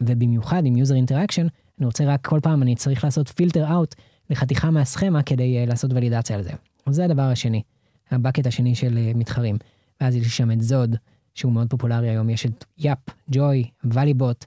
[0.00, 3.94] ובמיוחד עם user interaction, אני רוצה רק כל פעם, אני צריך לעשות filter out
[4.30, 6.50] לחתיכה מהסכמה כדי uh, לעשות ולידציה על זה.
[6.86, 7.62] אז זה הדבר השני,
[8.10, 9.56] הבקט השני של uh, מתחרים.
[10.00, 10.96] ואז יש שם את זוד,
[11.34, 12.98] שהוא מאוד פופולרי היום, יש את יאפ,
[13.30, 14.44] ג'וי, ואליבוט,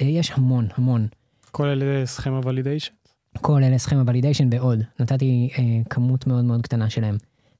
[0.00, 1.06] יש המון, המון.
[1.50, 2.92] כל אלה סכמה ולידיישן?
[3.40, 4.82] כל אלה סכמה ולידיישן ועוד.
[5.00, 7.16] נתתי אה, כמות מאוד מאוד קטנה שלהם.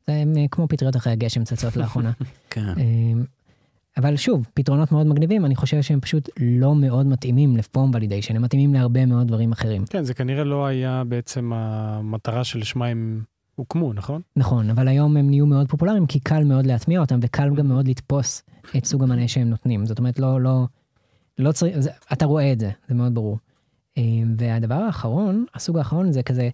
[0.06, 2.12] זה הם, אה, כמו פטריות אחרי הגשם צצות לאחרונה.
[2.50, 2.68] כן.
[2.78, 3.22] אה,
[3.96, 8.42] אבל שוב, פתרונות מאוד מגניבים, אני חושב שהם פשוט לא מאוד מתאימים לפורם ולידיישן, הם
[8.42, 9.84] מתאימים להרבה מאוד דברים אחרים.
[9.86, 13.22] כן, זה כנראה לא היה בעצם המטרה שלשמה הם
[13.58, 14.22] הוקמו, נכון?
[14.36, 17.88] נכון, אבל היום הם נהיו מאוד פופולריים, כי קל מאוד להטמיע אותם, וקל גם מאוד
[17.88, 18.42] לתפוס
[18.76, 19.86] את סוג המענה שהם נותנים.
[19.86, 20.64] זאת אומרת, לא, לא,
[21.38, 23.38] לא צריך, זה, אתה רואה את זה, זה מאוד ברור.
[23.98, 24.02] אה,
[24.38, 26.50] והדבר האחרון, הסוג האחרון זה כזה,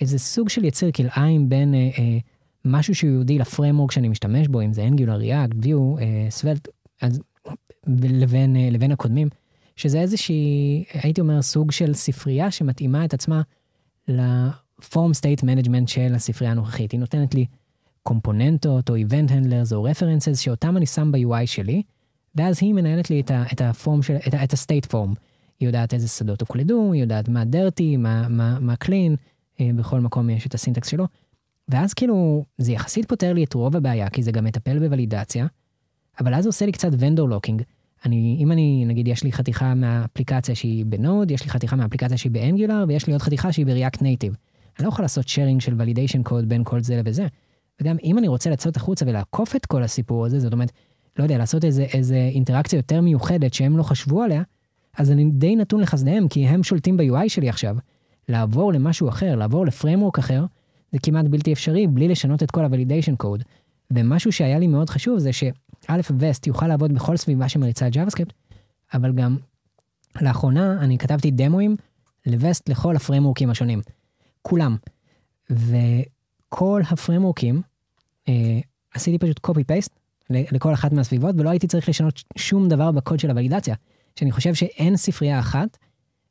[0.00, 2.18] איזה סוג של יציר כלאיים בין אה, אה,
[2.64, 6.70] משהו שהוא יהודי לפרמורק שאני משתמש בו, אם זה Angular, React, View, אה, Svelte,
[7.02, 7.20] אז,
[7.86, 9.28] לבין, אה, לבין הקודמים,
[9.76, 13.42] שזה איזושהי, הייתי אומר, סוג של ספרייה שמתאימה את עצמה
[14.80, 16.92] ל form state management של הספרייה הנוכחית.
[16.92, 17.46] היא נותנת לי
[18.02, 21.82] קומפוננטות או event handlers או references שאותם אני שם ב-UI שלי,
[22.34, 25.14] ואז היא מנהלת לי את, ה, את ה form של, את, ה state form.
[25.60, 29.16] היא יודעת איזה שדות הוקלדו, היא יודעת מה dirty, מה, מה, מה clean,
[29.60, 31.06] אה, בכל מקום יש את ה syntax שלו.
[31.68, 35.46] ואז כאילו, זה יחסית פותר לי את רוב הבעיה, כי זה גם מטפל בוולידציה,
[36.20, 37.62] אבל אז זה עושה לי קצת vendor lock-in.
[38.04, 42.16] אני, אם אני, נגיד, יש לי חתיכה מהאפליקציה שהיא ב Node, יש לי חתיכה מהאפליקציה
[42.16, 44.34] שהיא ב Angular, ויש לי עוד חתיכה שהיא ב React Native.
[44.78, 47.26] אני לא יכול לעשות שיירינג של ולידיישן קוד בין כל זה לזה.
[47.80, 50.72] וגם אם אני רוצה לצאת החוצה ולעקוף את כל הסיפור הזה, זאת אומרת,
[51.18, 54.42] לא יודע, לעשות איזה, איזה אינטראקציה יותר מיוחדת שהם לא חשבו עליה,
[54.98, 57.76] אז אני די נתון לחסדיהם, כי הם שולטים ב-UI שלי עכשיו.
[58.28, 60.44] לעבור למשהו אחר, לעבור לפריימורק אחר,
[60.92, 63.42] זה כמעט בלתי אפשרי בלי לשנות את כל ה-validation code.
[63.90, 68.54] ומשהו שהיה לי מאוד חשוב זה שא' וסט יוכל לעבוד בכל סביבה שמריצה JavaScript,
[68.94, 69.36] אבל גם
[70.20, 71.76] לאחרונה אני כתבתי דמוים
[72.26, 73.80] לווסט לכל הפריימורקים השונים.
[74.46, 74.76] כולם.
[75.50, 77.62] וכל הפריימורקים,
[78.28, 78.60] אה,
[78.94, 79.94] עשיתי פשוט copy paste
[80.30, 83.74] לכל אחת מהסביבות, ולא הייתי צריך לשנות שום דבר בקוד של הוולידציה.
[84.18, 85.78] שאני חושב שאין ספרייה אחת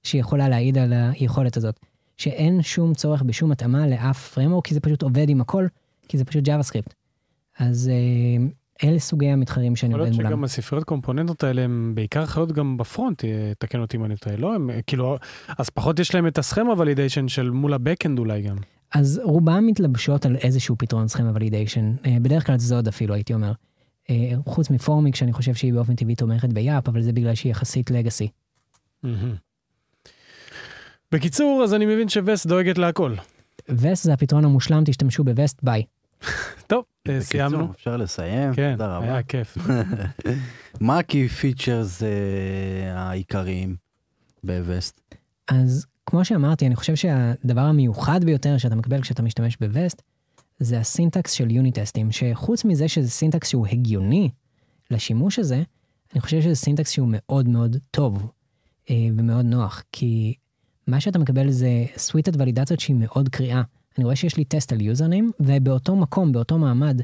[0.04, 1.80] שיכולה להעיד על היכולת הזאת.
[2.18, 5.68] שאין שום צורך בשום התאמה לאף פרמורק, כי זה פשוט עובד עם הכל,
[6.08, 6.94] כי זה פשוט JavaScript.
[7.60, 8.46] אז אה,
[8.84, 10.14] אלה סוגי המתחרים שאני עובד מולם.
[10.14, 13.98] יכול להיות שגם הספריות קומפוננטות האלה הם בעיקר חיות גם ב front, אה, תקן אותי
[13.98, 14.56] אם אני טועה, לא?
[14.56, 15.18] הם כאילו,
[15.58, 18.56] אז פחות יש להם את ה schema validation של מול ה backend אולי גם.
[18.94, 23.52] אז רובם מתלבשות על איזשהו פתרון schema validation, אה, בדרך כלל Zod אפילו הייתי אומר.
[24.46, 27.52] חוץ מ Formik שאני חושב שהיא באופן טבעי תומכת ב Yup, אבל זה בגלל שהיא
[27.52, 28.30] יחסית legacy.
[31.12, 33.16] בקיצור, אז אני מבין שווסט דואגת להכל.
[33.70, 35.84] וסט זה הפתרון המושלם, תשתמשו ב Vest, bye.
[36.68, 36.84] טוב,
[37.20, 37.58] סיימנו.
[37.58, 38.54] בקיצור, אפשר לסיים?
[38.54, 39.06] כן, תודה רבה.
[39.06, 39.58] היה כיף.
[40.82, 43.76] מה ה-key features אה, העיקריים
[44.44, 45.02] בווסט?
[45.48, 50.02] אז כמו שאמרתי, אני חושב שהדבר המיוחד ביותר שאתה מקבל כשאתה משתמש בווסט,
[50.60, 54.30] זה ה syntax של unit testים, שחוץ מזה שזה syntax שהוא הגיוני
[54.92, 55.64] לשימוש הזה,
[56.14, 58.32] אני חושב שזה syntax שהוא מאוד מאוד טוב
[58.90, 60.34] אה, ומאוד נוח, כי
[60.88, 63.62] מה שאתה מקבל זה suiteת ולידציות שהיא מאוד קריאה.
[63.98, 67.02] אני רואה שיש לי טסט על username, ובאותו מקום, באותו מעמד,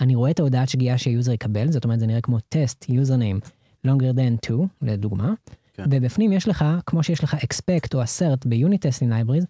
[0.00, 3.40] אני רואה את ההודעת שגיאה שה user יקבל, זאת אומרת זה נראה כמו test, username,
[3.86, 5.34] longer than 2, לדוגמה,
[5.74, 5.84] כן.
[5.90, 9.44] ובפנים יש לך, כמו שיש לך expect או assert ב-unit testing libraries,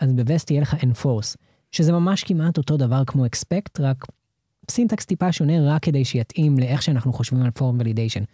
[0.00, 1.36] אז ב-vest יהיה לך enforce,
[1.72, 4.04] שזה ממש כמעט אותו דבר כמו expect, רק
[4.70, 8.24] syntax טיפה שונה רק כדי שיתאים לאיך שאנחנו חושבים על form validation.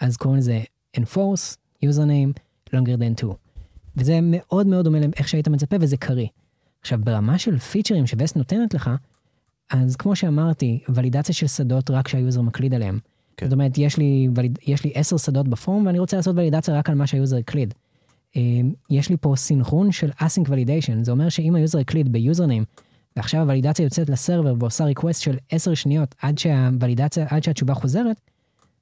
[0.00, 0.60] אז קוראים לזה
[0.96, 2.40] enforce, username,
[2.74, 3.32] longer than 2.
[3.96, 6.26] וזה מאוד מאוד דומה לאיך שהיית מצפה וזה קריא.
[6.80, 8.90] עכשיו ברמה של featureים שווסט נותנת לך,
[9.70, 12.98] אז כמו שאמרתי, ולידציה של שדות רק שה user מקליד עליהם.
[13.36, 13.46] כן.
[13.46, 16.78] זאת אומרת, יש לי, וליד, יש לי עשר שדות ב form ואני רוצה לעשות ולידציה
[16.78, 17.74] רק על מה שה user הקליד.
[18.36, 18.42] אה,
[18.90, 22.64] יש לי פה סינכרון של async validation, זה אומר שאם היוזר הקליד ב username,
[23.16, 28.20] ועכשיו הוולידציה יוצאת ל server ועושה request של 10 שניות עד שהוולידציה, עד שהתשובה חוזרת,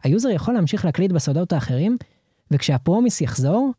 [0.02, 1.96] ה user יכול להמשיך להקליד בשדות האחרים,
[2.50, 3.72] וכשה promise יחזור,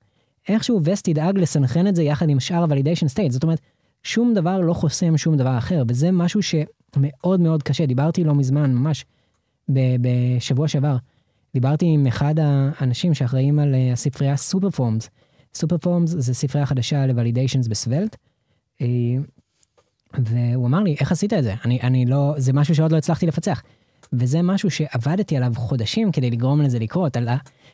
[0.47, 3.32] איכשהו וסט ידאג לסנכרן את זה יחד עם שאר ה-validation state.
[3.32, 3.60] זאת אומרת,
[4.04, 7.86] שום דבר לא חוסם שום דבר אחר, וזה משהו שמאוד מאוד קשה.
[7.86, 9.06] דיברתי לא מזמן, ממש
[9.70, 10.98] בשבוע שעבר,
[11.54, 15.10] דיברתי עם אחד האנשים שאחראים על אה, הספרייה Superforms.
[15.54, 18.15] Superforms זה ספרייה חדשה ל-validations ב Svelte.
[18.82, 18.88] אה,
[20.14, 21.54] והוא אמר לי, איך עשית את זה?
[21.66, 23.62] אני, אני לא, זה משהו שעוד לא הצלחתי לפצח.
[24.14, 27.28] וזה משהו שעבדתי עליו חודשים כדי לגרום לזה לקרות, על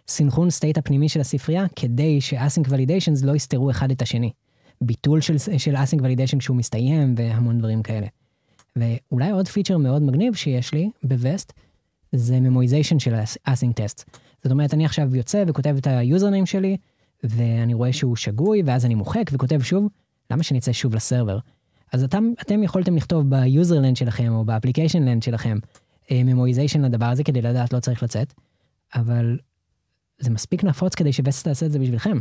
[0.08, 4.32] הסינכרון state הפנימי של הספרייה, כדי ש-async validations לא יסתרו אחד את השני.
[4.82, 8.08] ביטול של, של async validation כשהוא מסתיים והמון דברים כאלה.
[8.76, 11.54] ואולי עוד feature מאוד מגניב שיש לי בווסט,
[12.12, 13.16] זה memoization של
[13.48, 14.04] async test.
[14.44, 16.78] זאת אומרת, אני עכשיו יוצא וכותב את ה username שלי,
[17.24, 19.88] ואני רואה שהוא שגוי, ואז אני מוחק וכותב שוב,
[20.32, 21.39] למה שאני אצא שוב ל server?
[21.94, 25.58] אז אתם, אתם יכולתם לכתוב ב userland שלכם או ב application land שלכם
[26.12, 28.34] memoization לדבר הזה כדי לדעת לא צריך לצאת,
[28.96, 29.38] אבל
[30.20, 32.20] זה מספיק נפוץ כדי שווסט תעשה את זה בשבילכם.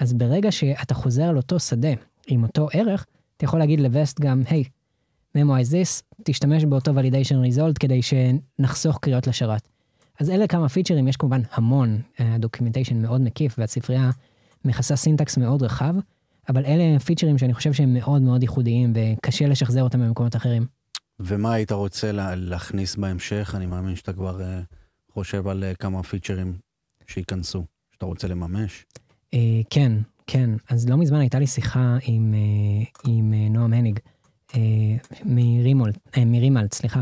[0.00, 1.92] אז ברגע שאתה חוזר על אותו שדה
[2.26, 7.56] עם אותו ערך, אתה יכול להגיד לווסט גם, היי, hey, memoize this, תשתמש באותו validation
[7.56, 9.68] result כדי שנחסוך קריאות לשרת.
[10.20, 14.10] אז אלה כמה featureים, יש כמובן המון, ה documentation מאוד מקיף והספרייה
[14.64, 15.94] מכסה סינטקס מאוד רחב,
[16.48, 20.66] אבל אלה פיצ'רים שאני חושב שהם מאוד מאוד ייחודיים וקשה לשחזר אותם במקומות אחרים.
[21.20, 23.52] ומה היית רוצה לה, להכניס בהמשך?
[23.56, 24.74] אני מאמין שאתה כבר uh,
[25.12, 26.54] חושב על uh, כמה פיצ'רים
[27.06, 28.84] שייכנסו, שאתה רוצה לממש.
[29.34, 29.38] Uh,
[29.70, 29.92] כן,
[30.26, 30.50] כן.
[30.68, 33.98] אז לא מזמן הייתה לי שיחה עם, uh, עם uh, נועם הניג,
[34.50, 34.54] uh,
[35.24, 37.00] מרימולט, uh, מרימלט, סליחה.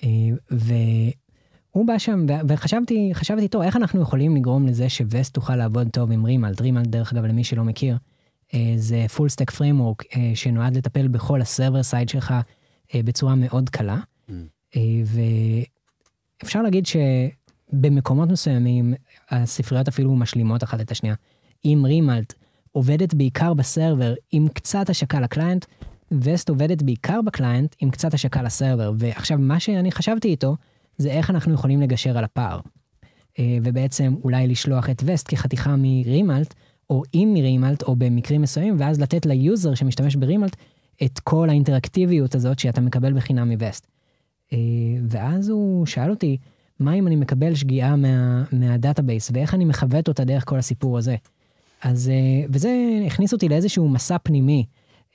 [0.00, 0.04] Uh,
[0.50, 6.12] והוא בא שם, וחשבתי, חשבתי איתו, איך אנחנו יכולים לגרום לזה שווסט תוכל לעבוד טוב
[6.12, 6.60] עם רימלט?
[6.60, 7.96] רימלט, דרך אגב, למי שלא מכיר,
[8.48, 12.34] uh, זה full stack framework uh, שנועד לטפל בכל ה server side שלך.
[12.94, 14.00] בצורה מאוד קלה.
[14.28, 14.32] Mm.
[16.42, 16.86] ואפשר להגיד
[17.72, 18.94] שבמקומות מסוימים
[19.30, 21.14] הספריות אפילו משלימות אחת את השנייה.
[21.64, 22.34] אם Remult
[22.72, 25.66] עובדת בעיקר ב server עם קצת השקה ל client,
[26.12, 28.92] Vest עובדת בעיקר ב client עם קצת השקה ל server.
[28.98, 30.56] ועכשיו מה שאני חשבתי איתו
[30.98, 32.60] זה איך אנחנו יכולים לגשר על הפער.
[33.62, 36.54] ובעצם אולי לשלוח את וסט כחתיכה מ Remult,
[36.90, 40.56] או עם מ Remult, או במקרים מסוימים, ואז לתת ל user שמשתמש ב Remult
[41.04, 43.86] את כל האינטראקטיביות הזאת שאתה מקבל בחינם מווסט.
[44.52, 44.58] אה,
[45.08, 46.38] ואז הוא שאל אותי,
[46.82, 50.98] מה אם אני מקבל שגיאה מה, מה database, ואיך אני מנווט אותה דרך כל הסיפור
[50.98, 51.16] הזה.
[51.82, 52.70] אז, אה, וזה
[53.06, 54.64] הכניס אותי לאיזשהו מסע פנימי,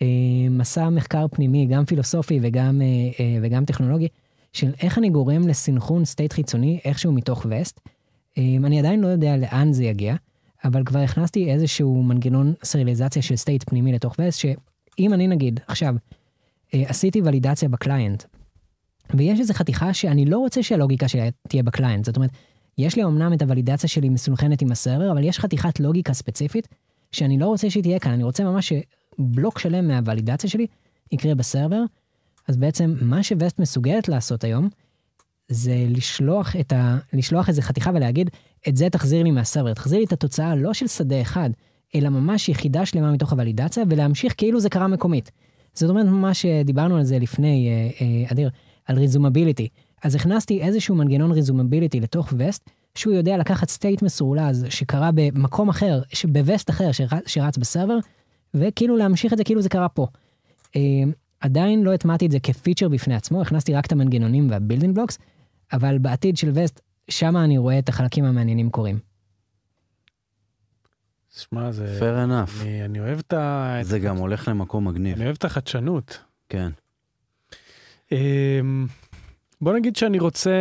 [0.02, 0.08] אה,
[0.50, 2.82] מסע מחקר פנימי, גם פילוסופי וגם,
[3.42, 4.08] וגם טכנולוגי,
[4.54, 7.80] של איך אני גורם לסנכרון state חיצוני איכשהו מתוך וסט.
[8.38, 10.16] אני עדיין לא יודע לאן זה יגיע,
[10.64, 14.46] אבל כבר הכנסתי איזשהו מנגנון סריאליזציה של state פנימי לתוך וסט,
[15.00, 15.96] אם אני נגיד עכשיו
[16.74, 18.24] אה, עשיתי ולידציה ב client,
[19.14, 22.30] ויש איזו חתיכה שאני לא רוצה שהלוגיקה שלה תהיה ב client, זאת אומרת,
[22.78, 26.68] יש לי אמנם את הוולידציה שלי מסונכרנת עם ה server, אבל יש חתיכת לוגיקה ספציפית
[27.12, 30.68] שאני לא רוצה שהיא תהיה כאן, אני רוצה ממש שבלוק שלם מהוולידציה שלי
[31.12, 31.84] יקרה ב server,
[32.48, 34.70] אז בעצם מה שווסט מסוגלת לעשות היום,
[35.50, 36.98] זה לשלוח את ה...
[37.14, 38.30] לשלוח איזה חתיכה ולהגיד,
[38.68, 41.50] את זה תחזיר לי מה server, תחזיר לי את התוצאה לא של שדה אחד,
[41.96, 45.32] אלא ממש יחידה שלמה מתוך הוולידציה, ולהמשיך כאילו זה קרה מקומית.
[45.74, 48.50] זאת אומרת, ממש דיברנו על זה לפני, אה, אה, אדיר,
[48.88, 49.68] על resumability.
[50.04, 56.02] אז הכנסתי איזשהו מנגנון resumability לתוך וסט, שהוא יודע לקחת state מסורלז שקרה במקום אחר,
[56.28, 56.90] בווסט אחר
[57.26, 57.98] שרץ ב server,
[58.54, 60.08] וכאילו להמשיך את זה כאילו זה קרה פה.
[60.76, 60.82] אה,
[61.40, 64.96] עדיין לא הטמעתי את זה כ feature בפני עצמו, הכנסתי רק את המנגנונים וה building
[64.96, 65.18] blocks,
[65.74, 69.00] אבל בעתיד של וסט, שם אני רואה את החלקים המעניינים קורים.
[71.38, 72.00] שמע, זה...
[72.00, 72.62] fair enough.
[72.62, 73.78] אני, אני אוהב את ה...
[73.82, 75.16] זה גם הולך למקום מגניב.
[75.16, 76.20] אני אוהב את החדשנות.
[76.50, 76.70] כן.
[78.12, 78.88] אמ,
[79.62, 80.52] בוא נגיד שאני רוצה,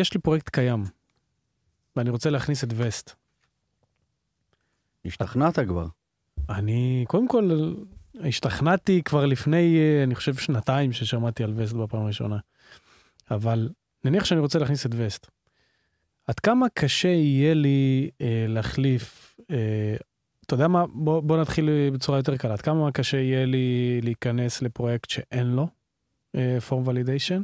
[0.00, 0.84] יש לי פרויקט קיים,
[1.96, 3.12] ואני רוצה להכניס את וסט.
[5.04, 5.86] השתכנעת כבר.
[6.50, 7.74] אני, קודם כל,
[8.20, 12.38] השתכנעתי כבר לפני, אני חושב, שנתיים ששמעתי על וסט בפעם הראשונה.
[13.30, 13.68] אבל
[14.04, 15.26] נניח שאני רוצה להכניס את וסט.
[16.26, 19.96] עד כמה קשה יהיה לי אה, להחליף אה,
[20.46, 22.52] אתה יודע מה, בוא, בוא נתחיל בצורה יותר קלה.
[22.52, 25.68] עד כמה קשה יהיה לי להיכנס לפרויקט שאין לו
[26.68, 27.42] פורם ולידיישן,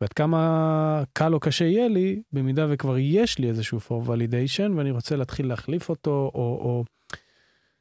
[0.00, 4.90] ועד כמה קל או קשה יהיה לי, במידה וכבר יש לי איזשהו פורם ולידיישן, ואני
[4.90, 6.84] רוצה להתחיל להחליף אותו, או, או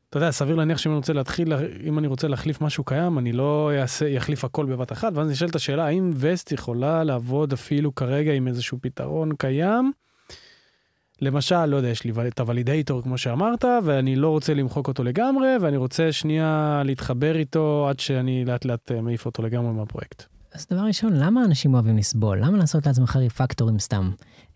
[0.10, 3.32] אתה יודע, סביר להניח שאם אני רוצה להתחיל, אם אני רוצה להחליף משהו קיים, אני
[3.32, 3.72] לא
[4.18, 8.78] אחליף הכל בבת אחת, ואז נשאלת השאלה, האם וסט יכולה לעבוד אפילו כרגע עם איזשהו
[8.82, 9.92] פתרון קיים?
[11.22, 15.48] למשל, לא יודע, יש לי את הוולידייטור כמו שאמרת, ואני לא רוצה למחוק אותו לגמרי,
[15.62, 20.24] ואני רוצה שנייה להתחבר איתו עד שאני לאט לאט אה, מעיף אותו לגמרי מהפרויקט.
[20.54, 22.40] אז דבר ראשון, למה אנשים אוהבים לסבול?
[22.42, 24.12] למה לעשות לעצמך ריפקטורים סתם?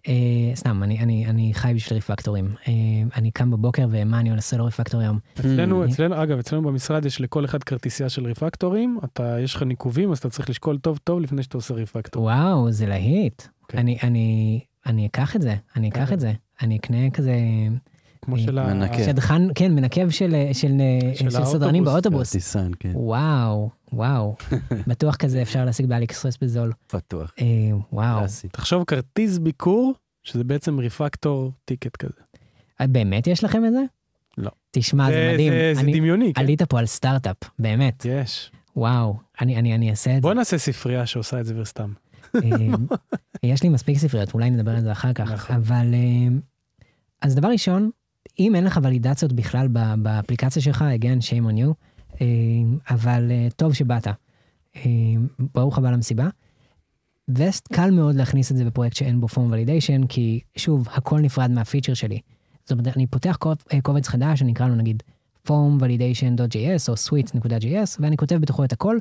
[0.07, 0.13] אה,
[0.55, 2.55] סתם, אני, אני, אני חי בשביל ריפקטורים.
[2.67, 2.73] אה,
[3.15, 5.19] אני קם בבוקר ומה אני עושה לו ריפקטור היום.
[5.39, 10.11] אצלנו, אצלנו, אגב, אצלנו במשרד יש לכל אחד כרטיסייה של ריפקטורים, אתה, יש לך ניקובים,
[10.11, 12.23] אז אתה צריך לשקול טוב טוב לפני שאתה עושה ריפקטור.
[12.23, 13.43] וואו, זה להיט.
[13.67, 13.77] כן.
[13.77, 16.33] אני, אני, אני אקח את זה, אני אקח את זה.
[16.61, 17.33] אני אקנה כזה...
[18.21, 18.73] כמו של ה...
[18.73, 19.05] מנקב.
[19.05, 20.71] שדכן, כן, מנקב של, של,
[21.13, 22.31] של, של סדרנים באוטובוס.
[22.31, 22.91] טיסן, כן.
[22.93, 24.35] וואו, וואו.
[24.87, 26.71] בטוח כזה אפשר להשיג באליקספרס בזול.
[26.87, 27.33] פתוח.
[27.41, 27.45] אה,
[27.93, 28.25] וואו.
[28.51, 29.93] תחשוב כרטיס ביקור,
[30.23, 32.21] שזה בעצם ריפקטור טיקט כזה.
[32.81, 33.81] אה, באמת יש לכם את זה?
[34.37, 34.51] לא.
[34.71, 35.53] תשמע, זה, זה מדהים.
[35.53, 36.41] זה, זה אני, דמיוני, כן.
[36.41, 38.05] עלית פה על סטארט-אפ, באמת.
[38.05, 38.51] יש.
[38.75, 40.35] וואו, אני, אני, אני אעשה את בוא זה.
[40.35, 41.93] נעשה ספרייה שעושה את זה וסתם.
[42.35, 42.41] אה,
[43.43, 45.31] יש לי מספיק ספריות, אולי נדבר על זה אחר כך.
[45.31, 45.55] נכון.
[45.55, 45.85] אבל,
[47.21, 47.89] אז דבר ראשון,
[48.39, 51.73] אם אין לך ולידציות בכלל באפליקציה שלך, again, shame on you,
[52.89, 54.07] אבל טוב שבאת.
[55.53, 56.27] ברוך הבא למסיבה.
[57.29, 61.51] וסט קל מאוד להכניס את זה בפרויקט שאין בו פורם ולידיישן, כי שוב, הכל נפרד
[61.51, 62.19] מהפיצ'ר שלי.
[62.63, 63.37] זאת אומרת, אני פותח
[63.83, 65.03] קובץ חדש, אני אקרא לו נגיד
[65.47, 68.97] formvalidation.js או suite.js, ואני כותב בתוכו את הכל,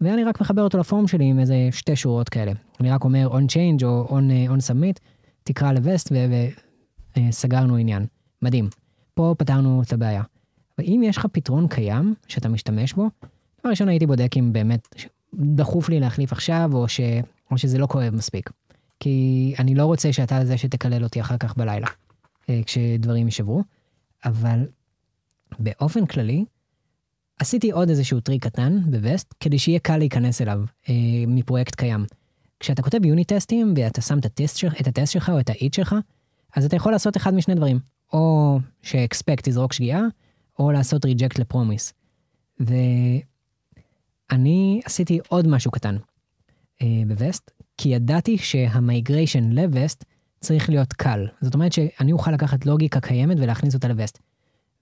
[0.00, 2.52] ואני רק מחבר אותו לפורם שלי עם איזה שתי שורות כאלה.
[2.80, 5.00] אני רק אומר on change או on, on submit,
[5.42, 6.12] תקרא לווסט
[7.18, 8.06] וסגרנו עניין.
[8.42, 8.68] מדהים.
[9.14, 10.22] פה פתרנו את הבעיה.
[10.78, 13.08] ואם יש לך פתרון קיים שאתה משתמש בו,
[13.60, 14.88] דבר ראשון הייתי בודק אם באמת
[15.34, 17.00] דחוף לי להחליף עכשיו, או, ש...
[17.50, 18.50] או שזה לא כואב מספיק.
[19.00, 21.86] כי אני לא רוצה שאתה זה שתקלל אותי אחר כך בלילה,
[22.48, 23.62] אה, כשדברים יישברו.
[24.24, 24.66] אבל
[25.58, 26.44] באופן כללי,
[27.38, 30.94] עשיתי עוד איזשהו טריק קטן בווסט, כדי שיהיה קל להיכנס אליו אה,
[31.26, 32.04] מפרויקט קיים.
[32.60, 35.58] כשאתה כותב יוני טסטים ואתה שם את הטסט, שלך, את הטסט שלך או את ה
[35.58, 35.94] it שלך,
[36.56, 37.78] אז אתה יכול לעשות אחד משני דברים.
[38.12, 40.02] או ש expect תזרוק שגיאה,
[40.58, 41.92] או לעשות reject ל promise.
[44.30, 45.96] ואני עשיתי עוד משהו קטן
[46.82, 50.04] אה, בווסט, כי ידעתי שה migration ל Vest
[50.40, 51.26] צריך להיות קל.
[51.40, 54.18] זאת אומרת שאני אוכל לקחת לוגיקה קיימת ולהכניס אותה לווסט.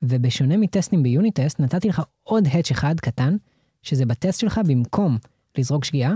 [0.03, 3.37] ובשונה מטסטים ב unit test, נתתי לך עוד hatch אחד קטן,
[3.83, 5.19] שזה בטסט שלך במקום
[5.59, 6.13] לזרוק שגיאה,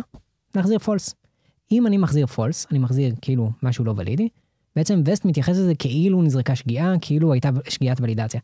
[0.55, 1.15] להחזיר false.
[1.73, 4.29] אם אני מחזיר false, אני מחזיר כאילו משהו לא ולידי,
[4.77, 8.41] בעצם וסט מתייחס לזה כאילו נזרקה שגיאה, כאילו הייתה שגיאת ולידציה.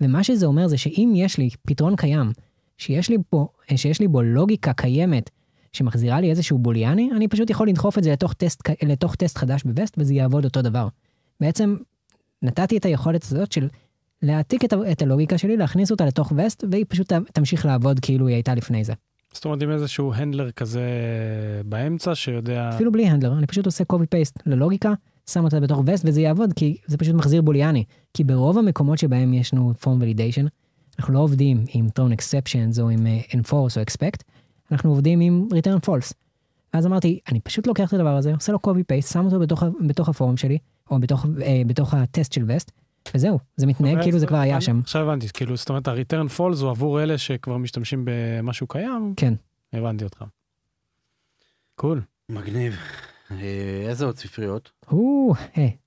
[0.00, 2.32] ומה שזה אומר זה שאם יש לי פתרון קיים,
[2.78, 5.30] שיש לי, בו, שיש לי בו לוגיקה קיימת,
[5.72, 9.62] שמחזירה לי איזשהו בוליאני, אני פשוט יכול לדחוף את זה לתוך טסט, לתוך טסט חדש
[9.64, 10.88] בווסט, וזה יעבוד אותו דבר.
[11.40, 11.76] בעצם
[12.42, 13.68] נתתי את היכולת הזאת של
[14.22, 18.34] להעתיק את, את הלוגיקה שלי, להכניס אותה לתוך וסט, והיא פשוט תמשיך לעבוד כאילו היא
[18.34, 18.92] הייתה לפני זה.
[19.32, 20.82] זאת אומרת עם איזשהו הנדלר כזה
[21.64, 22.70] באמצע שיודע...
[22.74, 24.92] אפילו בלי הנדלר, אני פשוט עושה copy paste ללוגיקה,
[25.32, 27.84] שם אותה בתוך וסט וזה יעבוד כי זה פשוט מחזיר בוליאני.
[28.14, 30.46] כי ברוב המקומות שבהם יש לנו form validation,
[30.98, 34.22] אנחנו לא עובדים עם throne exceptions או עם uh, enforce או expect,
[34.72, 36.12] אנחנו עובדים עם return false.
[36.72, 39.62] אז אמרתי, אני פשוט לוקח את הדבר הזה, עושה לו copy paste, שם אותו בתוך,
[39.86, 40.58] בתוך הפורום שלי,
[40.90, 41.28] או בתוך, uh,
[41.66, 42.70] בתוך הטסט של וסט,
[43.14, 44.80] וזהו, זה מתנהג כאילו זה כבר היה שם.
[44.80, 49.14] עכשיו הבנתי, כאילו, זאת אומרת, ה-return false הוא עבור אלה שכבר משתמשים במשהו קיים.
[49.16, 49.34] כן.
[49.72, 50.24] הבנתי אותך.
[51.74, 52.02] קול.
[52.28, 52.76] מגניב.
[53.88, 54.70] איזה עוד ספריות?
[54.90, 55.32] או,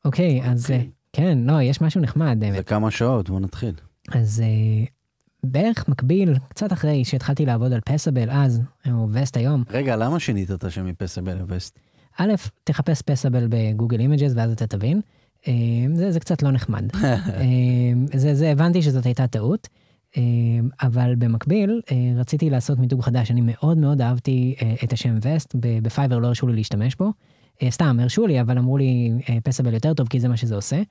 [0.06, 0.68] אוקיי, אז
[1.14, 2.38] כן, לא, יש משהו נחמד.
[2.56, 3.74] זה כמה שעות, בוא נתחיל.
[4.12, 4.44] אז
[5.44, 9.64] בערך מקביל, קצת אחרי שהתחלתי לעבוד על פסאבל אז, או וסט היום.
[9.70, 11.80] רגע, למה שינית את השם מפסאבל לווסט?
[12.18, 15.02] א', תחפש Passable ב Google Images ואז אתה תבין.
[15.94, 16.84] זה, זה קצת לא נחמד.
[18.14, 19.68] זה, זה הבנתי שזאת הייתה טעות.
[20.82, 21.82] אבל במקביל
[22.16, 26.48] רציתי לעשות מיתוג חדש, אני מאוד מאוד אהבתי את השם וסט, ב Fiverr לא הרשו
[26.48, 27.12] לי להשתמש בו.
[27.70, 29.12] סתם, הרשו לי, אבל אמרו לי
[29.44, 30.82] Passable יותר טוב כי זה מה שזה עושה.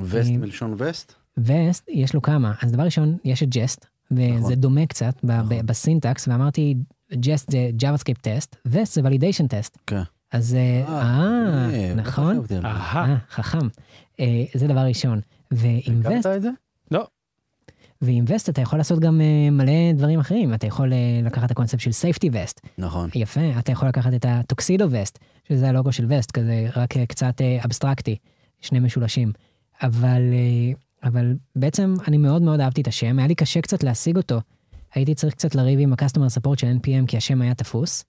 [0.00, 1.14] וסט מלשון vest?
[1.38, 2.54] Vest, יש לו כמה.
[2.62, 4.54] אז דבר ראשון, יש את Jest, וזה נכון.
[4.54, 5.66] דומה קצת נכון.
[5.66, 6.74] ב syntax, ואמרתי,
[7.14, 9.78] Jest זה JavaScript test, Vest זה validation test.
[9.86, 10.02] כן.
[10.32, 12.44] אז, אה, נכון?
[12.64, 13.16] אהה.
[13.30, 13.68] חכם.
[14.54, 15.20] זה דבר ראשון.
[15.50, 16.06] ועם וסט...
[16.06, 16.50] הכרת את זה?
[18.02, 21.50] ועם וסט אתה יכול לעשות גם uh, מלא דברים אחרים, אתה יכול uh, לקחת את
[21.50, 22.68] הקונספט של safety vest.
[22.78, 23.10] נכון.
[23.14, 25.18] יפה, אתה יכול לקחת את הטוקסידו vest,
[25.48, 28.16] שזה הלוגו של וסט, כזה רק uh, קצת אבסטרקטי,
[28.60, 29.32] שני משולשים.
[29.82, 30.22] אבל
[31.02, 34.40] אבל בעצם אני מאוד מאוד אהבתי את השם, היה לי קשה קצת להשיג אותו.
[34.94, 38.04] הייתי צריך קצת לריב עם ה-customer support של NPM כי השם היה תפוס.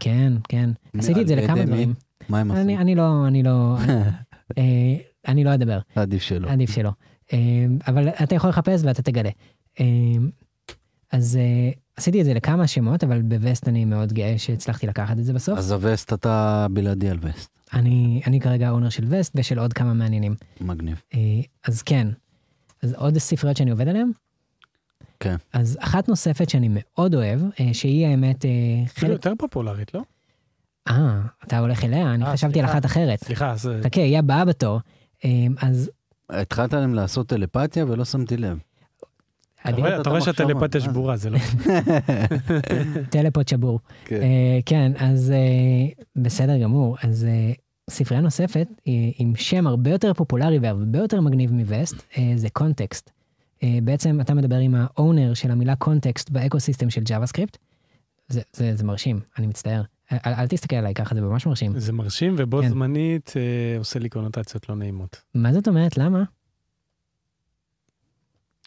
[0.00, 0.70] כן, כן.
[0.98, 1.64] עשיתי את זה לכמה?
[1.64, 1.94] דברים.
[2.28, 2.60] מה הם עשו?
[2.60, 3.76] אני לא, אני לא,
[4.58, 4.96] אה,
[5.28, 5.78] אני לא אדבר.
[5.94, 6.50] עדיף שלא.
[6.50, 6.90] עדיף שלא.
[7.34, 7.38] אה,
[7.86, 9.30] אבל אתה יכול לחפש ואתה תגלה.
[9.80, 9.84] אה,
[11.12, 15.24] אז אה, עשיתי את זה לכמה שמות, אבל בווסט אני מאוד גאה שהצלחתי לקחת את
[15.24, 15.58] זה בסוף.
[15.58, 17.54] אז הווסט אתה בלעדי על וסט.
[17.72, 20.34] אני, אני כרגע האונר של וסט ושל עוד כמה מעניינים.
[20.60, 21.02] מגניב.
[21.14, 21.20] אה,
[21.64, 22.08] אז כן,
[22.82, 24.10] אז עוד ספריות שאני עובד עליהן.
[25.20, 25.36] כן.
[25.52, 28.44] אז אחת נוספת שאני מאוד אוהב, אה, שהיא האמת
[28.86, 29.10] אפילו חלק...
[29.10, 30.02] יותר פופולרית, לא?
[30.88, 32.14] אה, אתה הולך אליה?
[32.14, 32.66] אני חשבתי על.
[32.66, 33.24] אחת אחרת.
[33.24, 33.70] סליחה, אז...
[33.84, 34.80] חכה, היא הבאה בתור.
[35.58, 35.90] אז
[36.30, 38.58] התחלת להם לעשות טלפתיה ולא שמתי לב.
[39.68, 40.46] אתה רואה- אתה רואה המחשבה.
[40.46, 40.80] שהטלפתיה.
[40.80, 41.38] שבורה, זה לא...
[43.10, 43.80] טלפות שבור.
[44.04, 44.20] כן.
[44.22, 46.96] אה, כן, אז אה, בסדר גמור.
[47.02, 47.52] אז אה,
[47.90, 48.68] ספרייה נוספת
[49.18, 51.94] עם שם הרבה יותר פופולרי והרבה יותר מגניב מווסט,
[52.36, 53.10] זה Context.
[53.82, 57.56] בעצם אתה מדבר עם ה owner של המילה context ב ecosystem של JavaScript.
[58.28, 59.82] זה, זה, זה מרשים, אני מצטער.
[60.26, 61.78] אל, אל תסתכל עליי ככה, זה ממש מרשים.
[61.78, 62.68] זה מרשים ובו כן.
[62.68, 65.22] זמנית אה, עושה לי קונוטציות לא נעימות.
[65.34, 65.98] מה זאת אומרת?
[65.98, 66.24] למה?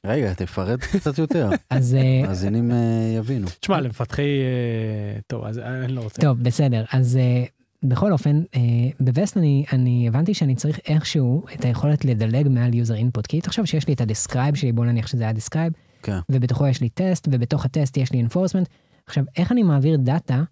[0.05, 1.49] רגע, תפרט קצת יותר.
[1.69, 3.47] אז אה, מאזינים אה, יבינו.
[3.59, 4.21] תשמע, למפתחי...
[4.21, 6.21] אה, טוב, אז אני לא רוצה.
[6.21, 6.85] טוב, בסדר.
[6.91, 7.19] אז
[7.83, 8.41] בכל אופן,
[8.99, 13.27] בווסט אני, אני הבנתי שאני צריך איכשהו את היכולת לדלג מעל user input.
[13.27, 15.73] כי תחשוב שיש לי את ה describe שלי, בוא נניח שזה היה describe,
[16.03, 16.19] כן.
[16.29, 18.65] ובתוכו יש לי טסט, ובתוך הטסט יש לי enforcement.
[19.07, 20.43] עכשיו, איך אני מעביר data,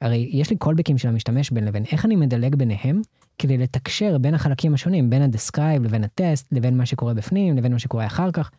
[0.00, 3.00] הרי יש לי callbackים של המשתמש בין לבין, איך אני מדלג ביניהם
[3.38, 7.72] כדי לתקשר בין החלקים השונים, בין ה describe לבין הטסט, לבין מה שקורה בפנים, לבין
[7.72, 8.50] מה שקורה אחר כך.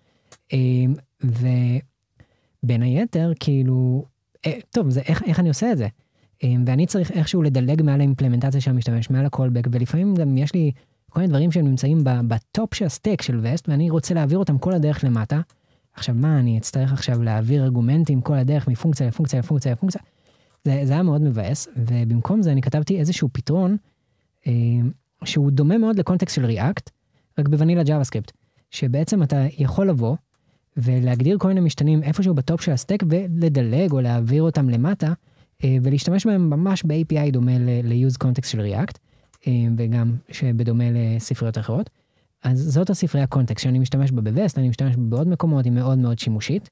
[0.54, 4.06] אמ, ובין היתר, כאילו,
[4.46, 5.88] אה, טוב, זה איך, איך אני עושה את זה?
[6.44, 10.38] אמ, ואני צריך איכשהו לדלג מעל ה implementation של המשתמש, מעל ה callback, ולפעמים גם
[10.38, 10.72] יש לי
[11.10, 14.38] כל מיני דברים שהם נמצאים ב top של ה stack של וסט, ואני רוצה להעביר
[14.38, 15.42] אותם כל הדרך למטה.
[15.94, 20.02] עכשיו, מה, אני אצטרך עכשיו להעביר arguments כל הדרך מפונקציה לפונקציה לפונקציה לפונקציה?
[20.64, 23.78] זה, זה היה מאוד מבאס, ובמקום זה אני כתבתי איזשהו פתרון
[24.47, 24.53] אה,
[25.26, 26.89] שהוא דומה מאוד ל context של React,
[27.39, 28.32] רק ב vanilla JavaScript,
[28.72, 30.16] שבעצם אתה יכול לבוא
[30.78, 35.14] ולהגדיר כל מיני משתנים איפשהו ב top של ה stack ולדלג או להעביר אותם למטה,
[35.64, 38.97] אה, ולהשתמש בהם ממש ב-API דומה ל-use context של React,
[39.47, 41.89] אה, וגם שבדומה לספריות אחרות.
[42.43, 45.97] אז זאת הספרייה context שאני משתמש בה בווסט, אני משתמש בה בעוד מקומות, היא מאוד
[45.97, 46.70] מאוד שימושית,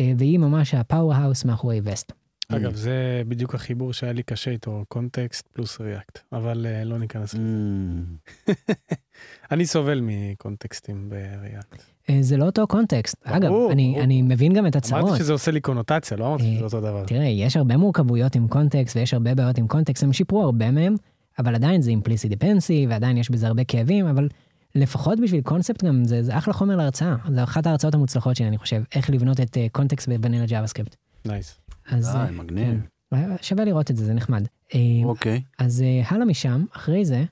[0.00, 2.12] אה, והיא ממש ה powerhouse מאחורי וסט.
[2.48, 7.34] אגב, זה בדיוק החיבור שהיה לי קשה איתו, context פלוס React, אבל אה, לא ניכנס
[7.34, 7.42] לזה.
[7.42, 8.52] Mm,
[9.52, 11.82] אני סובל מ contextים ב React.
[12.10, 13.16] אה, זה לא אותו context.
[13.24, 14.04] אגב, ברור, אני, ברור.
[14.04, 15.02] אני מבין גם את הצרות.
[15.02, 17.04] אמרתי שזה עושה לי קונוטציה, לא אמרתי אה, שזה אותו דבר.
[17.06, 20.94] תראה, יש הרבה מורכבויות עם context ויש הרבה בעיות עם context, הם שיפרו הרבה מהם,
[21.38, 24.28] אבל עדיין זה implicit dependency ועדיין יש בזה הרבה כאבים, אבל
[24.74, 27.16] לפחות בשביל קונספט גם זה, זה אחלה חומר להרצאה.
[27.30, 30.96] זה אחת ההרצאות המוצלחות שלי, אני חושב, איך לבנות את אה, context ב vanilla JavaScript.
[31.24, 31.58] Nice.
[31.88, 32.80] אז די, אה, מגניב.
[33.10, 33.36] כן.
[33.42, 34.46] שווה לראות את זה, זה נחמד.
[34.74, 35.42] אה, אוקיי.
[35.58, 37.24] אז אה, הלאה משם, אחרי זה,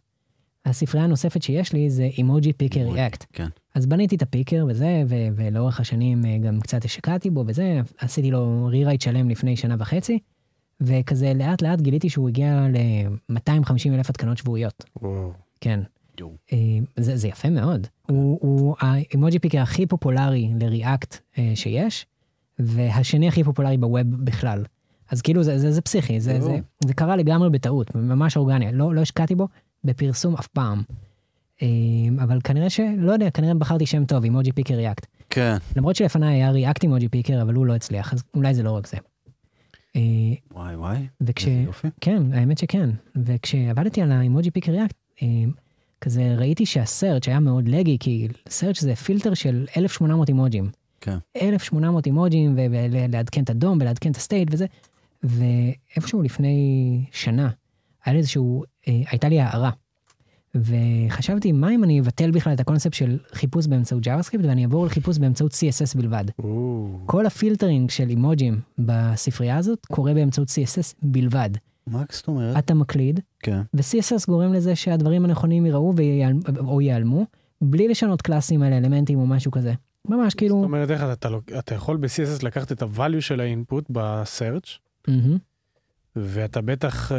[0.67, 3.25] הספרייה הנוספת שיש לי זה אימוג'י פיקר ריאקט.
[3.33, 3.49] כן.
[3.75, 8.31] אז בניתי את הפיקר וזה, ו- ולאורך השנים אה, גם קצת השקעתי בו וזה, עשיתי
[8.31, 10.19] לו רירייט שלם לפני שנה וחצי,
[10.81, 14.85] וכזה לאט לאט גיליתי שהוא הגיע ל-250 אלף התקנות שבועיות.
[15.03, 15.33] וואו.
[15.61, 15.81] כן.
[16.53, 16.59] אה,
[16.97, 17.87] זה, זה יפה מאוד.
[18.09, 22.07] הוא, הוא האימוג'י פיקר הכי פופולרי לריאקט אה, שיש,
[22.59, 24.65] והשני הכי פופולרי ב web בכלל.
[25.11, 26.41] אז כאילו זה, זה, זה פסיכי, זה.
[26.41, 29.49] זה, זה קרה לגמרי בטעות, ממש אורגני, לא, לא השקעתי בו
[29.85, 30.83] בפרסום אף פעם.
[31.63, 32.81] אה, אבל כנראה ש...
[32.99, 35.07] לא יודע, כנראה בחרתי שם טוב, Emoji Picker React.
[35.31, 35.57] כן.
[35.77, 38.87] למרות שלפניי היה React Emoji Picker, אבל הוא לא הצליח, אז אולי זה לא רק
[38.87, 38.97] זה.
[39.97, 40.01] אה,
[40.53, 41.07] וואי וואי.
[41.21, 41.49] וכש...
[41.49, 41.89] איזה יופי.
[42.01, 42.91] כן, האמת שכן.
[43.17, 45.29] וכשעבדתי על ה Emoji Picker React, אה,
[46.01, 50.71] כזה ראיתי שה search היה מאוד laggy, כי search זה פילטר של 1,800 אימוג'ים.
[51.05, 51.19] כן.
[51.43, 52.55] 1,800 אימוג'ים,
[52.91, 54.67] ולעדכן את ה DOM ולעדכן את ה state וזה.
[55.23, 56.57] ואיפשהו לפני
[57.13, 57.51] שנה,
[58.05, 59.71] היה לי איזשהו, אה, הייתה לי הארה.
[60.55, 65.19] וחשבתי, מה אם אני אבטל בכלל את הקונספט של חיפוש באמצעות JavaScript ואני אעבור לחיפוש
[65.19, 66.25] באמצעות CSS בלבד.
[66.39, 66.99] וואו.
[67.07, 71.51] כל ה filtering של אימוג'ים בספרייה הזאת קורה באמצעות CSS בלבד.
[71.87, 72.59] מה זאת אומרת?
[72.59, 73.61] אתה מקליד, כן.
[73.75, 77.27] ו-CSS גורם לזה שהדברים הנכונים ייראו ויעל- או ייעלמו,
[77.63, 79.75] בלי לשנות classים על אלמנטים או משהו כזה.
[80.09, 81.29] ממש זאת כאילו, אומרת, איך אתה- אתה
[81.59, 84.79] אתה יכול ב-CSS לקחת את ה-value של ה input ב-search,
[85.09, 85.39] מהמם.
[86.17, 87.17] ואתה בטח אה,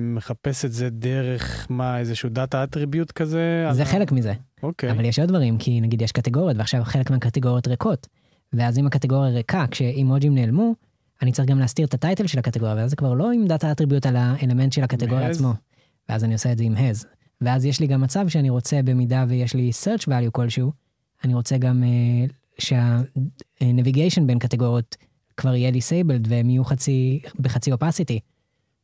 [0.00, 3.66] מחפש את זה דרך מה, איזשהו data attribute כזה?
[3.72, 4.32] זה על ה- חלק מזה.
[4.62, 4.90] אוקיי.
[4.90, 8.06] אבל יש עוד דברים, כי נגיד יש קטגוריות, ועכשיו חלק מהקטגוריות ריקות.
[8.52, 10.74] ואז אם הקטגוריה ריקה, כשאימוג'ים נעלמו,
[11.22, 13.72] אני צריך גם להסתיר את ה title של הקטגוריה, ואז זה כבר לא עם data
[13.72, 15.28] attribute על האלמנט של הקטגוריה?
[15.28, 15.52] עצמו.
[16.08, 17.06] ואז אני עושה את זה עם has.
[17.40, 20.72] ואז יש לי גם מצב שאני רוצה, במידה ויש לי search value כלשהו,
[21.26, 24.96] אני רוצה גם uh, שה-navigation בין קטגוריות
[25.36, 28.18] כבר יהיה disabled והם יהיו חצי, בחצי opacity.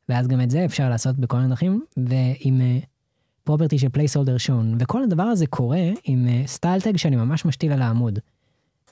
[0.08, 5.02] ואז גם את זה אפשר לעשות בכל דרכים, ועם uh, property של placeholder shown, וכל
[5.02, 8.18] הדבר הזה קורה עם uh, style tag שאני ממש משתיל על העמוד.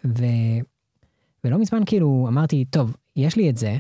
[0.05, 0.25] ו...
[1.45, 3.77] ולא מזמן כאילו אמרתי, טוב, יש לי את זה,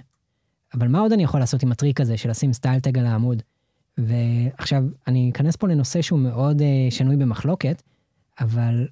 [0.75, 3.43] אבל מה עוד אני יכול לעשות עם הטריק הזה של לשים style tag על העמוד?
[3.99, 7.83] ועכשיו, אני אכנס פה לנושא שהוא מאוד uh, שנוי במחלוקת,
[8.41, 8.87] אבל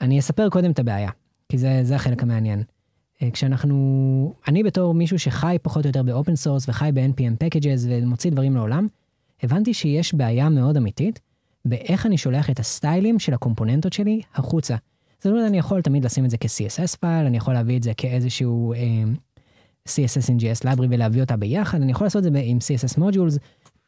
[0.00, 1.10] אני אספר קודם את הבעיה,
[1.48, 2.62] כי זה, זה החלק המעניין.
[3.18, 7.86] Uh, כשאנחנו, אני בתור מישהו שחי פחות או יותר ב open source וחי ב-NPM packages
[7.88, 8.86] ומוציא דברים לעולם,
[9.42, 11.20] הבנתי שיש בעיה מאוד אמיתית
[11.64, 14.76] באיך אני שולח את ה styleים של ה componentות שלי החוצה.
[15.18, 17.92] זאת אומרת, אני יכול תמיד לשים את זה כ-CSS file, אני יכול להביא את זה
[17.96, 22.58] כאיזשהו uh, CSS in JS library ולהביא אותה ביחד, אני יכול לעשות את זה עם
[22.58, 23.38] CSS modules,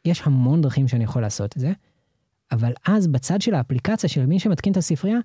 [0.05, 1.71] יש המון דרכים שאני יכול לעשות את זה,
[2.51, 5.17] אבל אז בצד של האפליקציה של מי שמתקין את הספרייה,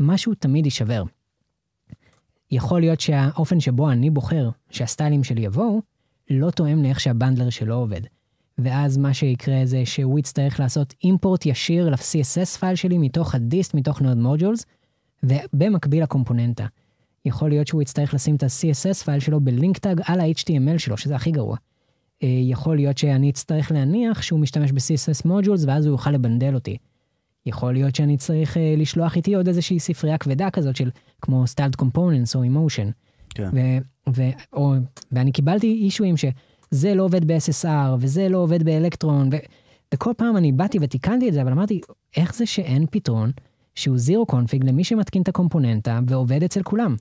[0.00, 1.02] משהו תמיד יישבר.
[2.50, 5.82] יכול להיות שהאופן שבו אני בוחר שה styleים שלי יבואו,
[6.30, 8.00] לא תואם לאיך שה bundler שלו עובד.
[8.58, 13.74] ואז מה שיקרה זה שהוא יצטרך לעשות import ישיר ל-CSS file שלי מתוך ה dist,
[13.74, 14.66] מתוך node modules,
[15.22, 16.66] ובמקביל ל component.
[17.24, 20.96] יכול להיות שהוא יצטרך לשים את ה-CSS file שלו ב link tag על ה-HTML שלו,
[20.96, 21.56] שזה הכי גרוע.
[22.22, 26.76] אה, יכול להיות שאני אצטרך להניח שהוא משתמש ב-CSS modules ואז הוא יוכל לבנדל אותי.
[27.46, 30.90] יכול להיות שאני צריך uh, לשלוח איתי עוד איזושהי ספרייה כבדה כזאת של
[31.22, 32.92] כמו styled components או emotion.
[33.34, 33.48] כן.
[33.52, 34.74] ו- ו- או,
[35.12, 39.36] ואני קיבלתי אישויים שזה לא עובד ב-SSR וזה לא עובד באלקטרון, ו-
[39.94, 41.80] וכל פעם אני באתי ותיקנתי את זה, אבל אמרתי,
[42.16, 43.30] איך זה שאין פתרון
[43.74, 46.96] שהוא זירו קונפיג למי שמתקין את הקומפוננטה ועובד אצל כולם?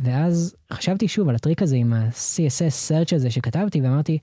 [0.00, 4.18] ואז חשבתי שוב על הטריק הזה עם ה-CSS search הזה שכתבתי ואמרתי,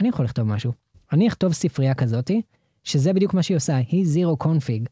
[0.00, 0.72] אני יכול לכתוב משהו.
[1.12, 2.42] אני אכתוב ספרייה כזאתי,
[2.84, 4.88] שזה בדיוק מה שהיא עושה, היא זירו קונפיג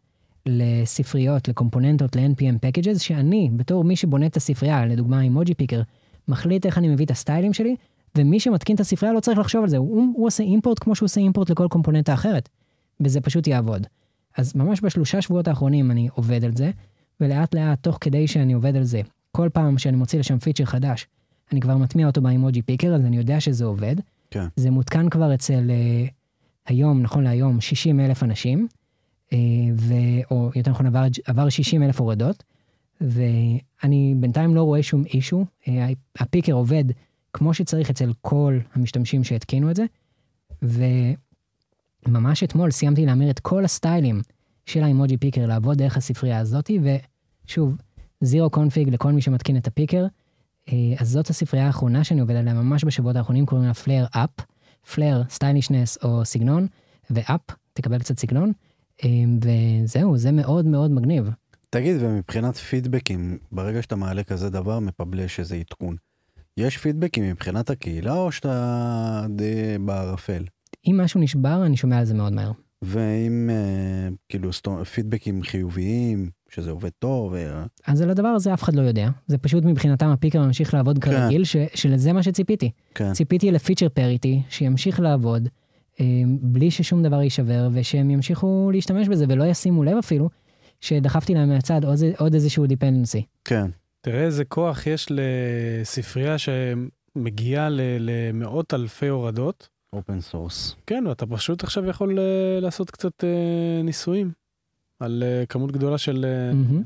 [0.47, 5.83] לספריות, לקומפוננטות, ל-NPM packages, שאני, בתור מי שבונה את הספרייה, לדוגמה עם מוג'י פיקר,
[6.29, 7.77] מחליט איך אני מביא את הסטיילים שלי,
[8.19, 11.07] ומי שמתקין את הספרייה לא צריך לחשוב על זה, הוא, הוא עושה אימפורט כמו שהוא
[11.07, 12.49] עושה אימפורט לכל קומפוננטה אחרת,
[13.01, 13.87] וזה פשוט יעבוד.
[14.37, 16.71] אז ממש בשלושה שבועות האחרונים אני עובד על זה,
[17.21, 19.01] ולאט לאט, תוך כדי שאני עובד על זה,
[19.33, 21.07] כל פעם שאני מוציא לשם פיצ'ר חדש,
[21.53, 23.97] אני כבר מטמיע אותו באימוג'י פיקר, אז אני יודע שזה עובד.
[24.31, 24.47] כן.
[24.57, 26.11] זה מותקן כבר אצל uh,
[26.67, 28.67] היום, נכון להיום, 60 אלף אנשים,
[29.27, 29.35] uh,
[29.77, 29.95] ו,
[30.31, 32.45] או יותר נכון עבר, עבר 60 אלף הורדות,
[33.01, 35.45] ואני בינתיים לא רואה שום אישו.
[35.65, 35.69] Uh,
[36.19, 36.85] הפיקר עובד
[37.33, 39.85] כמו שצריך אצל כל המשתמשים שהתקינו את זה,
[42.07, 44.21] וממש אתמול סיימתי להמיר את כל הסטיילים
[44.67, 46.79] של ה Emoji Picker לעבוד דרך הספרייה הזאתי,
[47.47, 47.77] ושוב,
[48.21, 50.07] zero config לכל מי שמתקין את ה picker.
[50.69, 54.31] אה, אז זאת הספרייה האחרונה שאני עובד עליה ממש בשבועות האחרונים, קוראים לה Flair up,
[54.95, 56.67] flair stylishness או סגנון,
[57.11, 57.41] ו up,
[57.73, 58.53] תקבל קצת סגנון,
[59.05, 59.09] אה,
[59.43, 61.31] וזהו, זה מאוד מאוד מגניב.
[61.71, 65.97] תגיד, ומבחינת feedbackים, ברגע שאתה מעלה כזה דבר, מ publish איזה עדכון.
[66.57, 70.45] יש feedbackים מבחינת הקהילה, או שאתה די בערפל?
[70.87, 72.53] אם משהו נשבר, אני שומע על זה מאוד מהר.
[72.83, 78.63] ואם אה, כאילו סטו- feedbackים חיוביים, שזה עובד טוב, אה, אז על הדבר הזה אף
[78.63, 81.11] אחד לא יודע, זה פשוט מבחינתם ה picker ממשיך לעבוד כן.
[81.11, 82.71] כרגיל, ש- שלזה מה שציפיתי.
[82.95, 83.13] כן.
[83.13, 85.49] ציפיתי ל feature parity, שימשיך לעבוד,
[86.01, 86.07] אה,
[86.41, 90.29] בלי ששום דבר יישבר, ושהם ימשיכו להשתמש בזה ולא ישימו לב אפילו,
[90.81, 93.25] שדחפתי להם מהצד עוד, עוד איזשהו dependency.
[93.45, 93.71] כן.
[94.01, 97.69] תראה איזה כוח יש לספרייה שמגיעה
[98.01, 99.69] למאות אלפי הורדות.
[99.93, 100.77] open source.
[100.87, 102.25] כן, ואתה פשוט עכשיו יכול אה,
[102.61, 103.29] לעשות קצת אה,
[103.85, 104.31] ניסויים
[105.01, 106.25] על אה, כמות גדולה של...
[106.29, 106.83] אה, מהמם.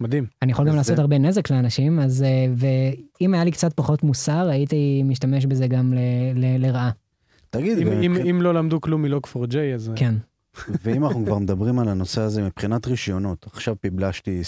[0.00, 0.26] מדהים.
[0.42, 4.02] אני יכול גם וזה- לעשות הרבה נזק לאנשים, אז אה, ואם היה לי קצת פחות
[4.02, 5.98] מוסר, הייתי משתמש בזה גם ל,
[6.34, 6.90] ל, לרעה.
[7.50, 9.88] תגיד, אם, אם, ומבח- אם לא למדו כלום מ Log4j, אז...
[9.90, 10.14] אה, כן.
[10.82, 14.40] ואם אנחנו כבר מדברים על הנושא הזה מבחינת רישיונות, עכשיו פיבלשתי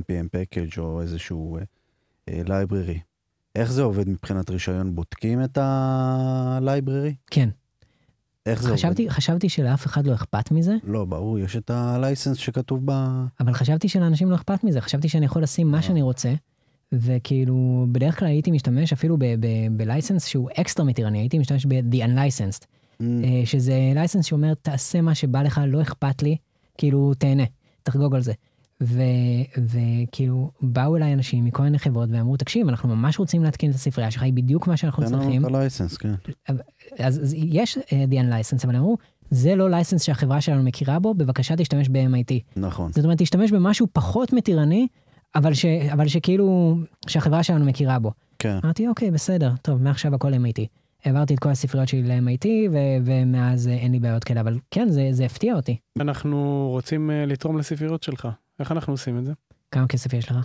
[0.00, 1.58] npm package או איזשהו
[2.28, 2.98] אה, library.
[3.54, 4.94] איך זה עובד מבחינת רישיון?
[4.94, 7.14] בודקים את ה-library?
[7.30, 7.48] כן.
[8.46, 9.14] איך זה חשבתי, עובד?
[9.14, 12.90] חשבתי שלאף אחד לא אכפת מזה, לא, ברור, יש את ה-license שכתוב ב...
[13.40, 15.82] אבל חשבתי שלאנשים לא אכפת מזה, חשבתי שאני יכול לשים מה אה.
[15.82, 16.34] שאני רוצה,
[16.92, 19.16] וכאילו, בדרך כלל הייתי משתמש אפילו
[19.70, 22.66] בלייסנס שהוא אקסטרה מתירני, הייתי משתמש ב-the unlicensed,
[23.00, 26.36] Mm, אה, שזה לייסנס שאומר, תעשה מה שבא לך, לא אכפת לי,
[26.78, 27.42] כאילו, תהנה,
[27.82, 28.32] תחגוג על זה.
[29.58, 34.10] וכאילו, באו אליי אנשים מכל מיני חברות ואמרו, תקשיב, אנחנו ממש רוצים להתקין את הספרייה
[34.10, 35.46] שלך, היא בדיוק מה שאנחנו תן לנו צריכים.
[35.46, 36.14] את ה-license, כן.
[36.98, 38.96] אז, אז יש uh, the unlicensed, אבל אמרו,
[39.30, 42.32] זה לא לייסנס שהחברה שלנו מכירה בו, בבקשה תשתמש ב-MIT.
[42.56, 42.92] נכון.
[42.92, 44.86] זאת אומרת, תשתמש במשהו פחות מתירני,
[45.34, 46.76] אבל, ש, אבל שכאילו,
[47.06, 48.12] שהחברה שלנו מכירה בו.
[48.38, 48.58] כן.
[48.64, 50.66] אמרתי, אוקיי, בסדר, טוב, מעכשיו הכל MIT.
[51.04, 54.88] העברתי את כל הספריות שלי ל-MIT, ו- ומאז אה, אין לי בעיות כאלה, אבל כן,
[54.88, 55.76] זה, זה הפתיע אותי.
[56.00, 58.28] אנחנו רוצים אה, לתרום לספריות שלך.
[58.60, 59.32] איך אנחנו עושים את זה?
[59.70, 60.36] כמה כסף יש לך?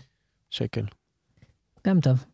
[0.50, 0.86] שקל.
[1.88, 2.26] גם טוב.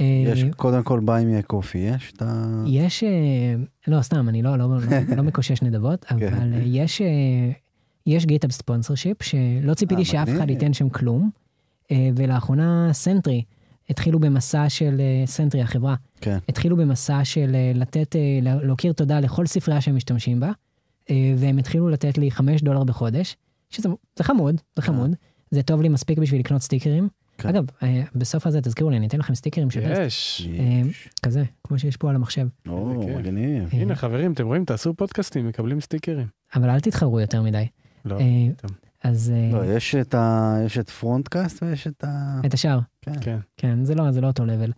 [0.00, 2.44] יש, אה, קודם כל buy me a coffee, יש את ה...
[2.66, 3.54] יש, אה,
[3.88, 4.76] לא, סתם, אני לא, לא, לא,
[5.16, 6.14] לא מקושש נדבות, כן.
[6.34, 7.02] אבל אה, יש,
[8.06, 10.50] יש GitHub sponsorship, שלא ציפיתי שאף אחד.
[10.50, 11.30] ייתן שם כלום,
[12.16, 13.44] ולאחרונה Sentry,
[13.90, 16.38] התחילו במסע של, Sentry החברה, כן.
[16.48, 20.50] התחילו במסע של לתת, לה- להכיר תודה לכל ספרייה שהם משתמשים בה,
[21.10, 23.36] והם התחילו לתת לי 5 דולר בחודש,
[23.70, 25.16] שזה זה חמוד, זה חמוד,
[25.50, 27.08] זה טוב לי מספיק בשביל לקנות סטיקרים.
[27.38, 27.48] כן.
[27.48, 30.48] אגב, אה, בסוף הזה תזכירו לי, אני אתן לכם סטיקרים של יש.
[30.58, 30.82] אה,
[31.22, 32.46] כזה, כמו שיש פה על המחשב.
[32.68, 33.08] או.
[33.18, 33.68] מגניב.
[33.74, 36.26] אה, הנה חברים, אתם רואים, תעשו פודקאסטים, מקבלים סטיקרים.
[36.54, 37.66] אבל אל תתחרו יותר מדי.
[38.04, 38.70] לא, אה.
[39.04, 40.56] אז אה, לא, יש את ה...
[40.66, 42.40] יש את פרונטקאסט ויש את ה...
[42.46, 43.12] את השאר, כן.
[43.20, 43.38] כן.
[43.56, 44.72] כן, זה לא, זה לא אותו לבל.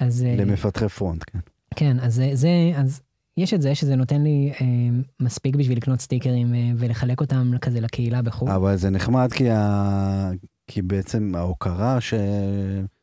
[0.00, 1.38] אז אה, למפתחי פרונט, כן.
[1.76, 3.00] כן, אז זה, אז
[3.38, 4.66] יש את זה שזה נותן לי אה,
[5.20, 8.50] מספיק בשביל לקנות סטיקרים אה, ולחלק אותם כזה לקהילה בחו"ל.
[8.50, 10.30] אבל זה נחמד כי, ה...
[10.66, 12.14] כי בעצם ההוקרה ש...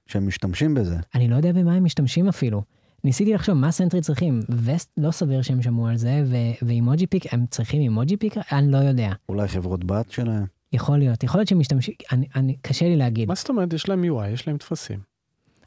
[0.08, 0.96] שהם משתמשים בזה.
[1.16, 2.62] אני לא יודע במה הם משתמשים אפילו.
[3.04, 7.08] ניסיתי לחשוב מה סנטרי צריכים, וסט לא סביר שהם שמעו על זה, ו- ו emoji
[7.08, 8.36] pick, הם צריכים emoji pick?
[8.52, 9.12] אני לא יודע.
[9.30, 10.46] אולי חברות בת שלהם.
[10.74, 13.28] יכול להיות, יכול להיות שהם משתמשים, אני, אני, קשה לי להגיד.
[13.28, 13.74] מה זאת אומרת?
[13.74, 15.00] יש להם UI, יש להם טפסים.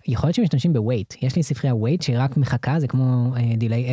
[0.08, 3.86] יכול להיות שמשתמשים ב wait, יש לי ספרייה wait שרק מחכה, זה כמו delay,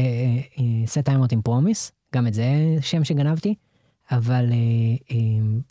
[0.86, 2.45] setTimeout עם promise, גם את זה
[2.82, 3.55] שם שגנבתי,
[4.11, 4.57] אבל אה,
[5.11, 5.18] אה,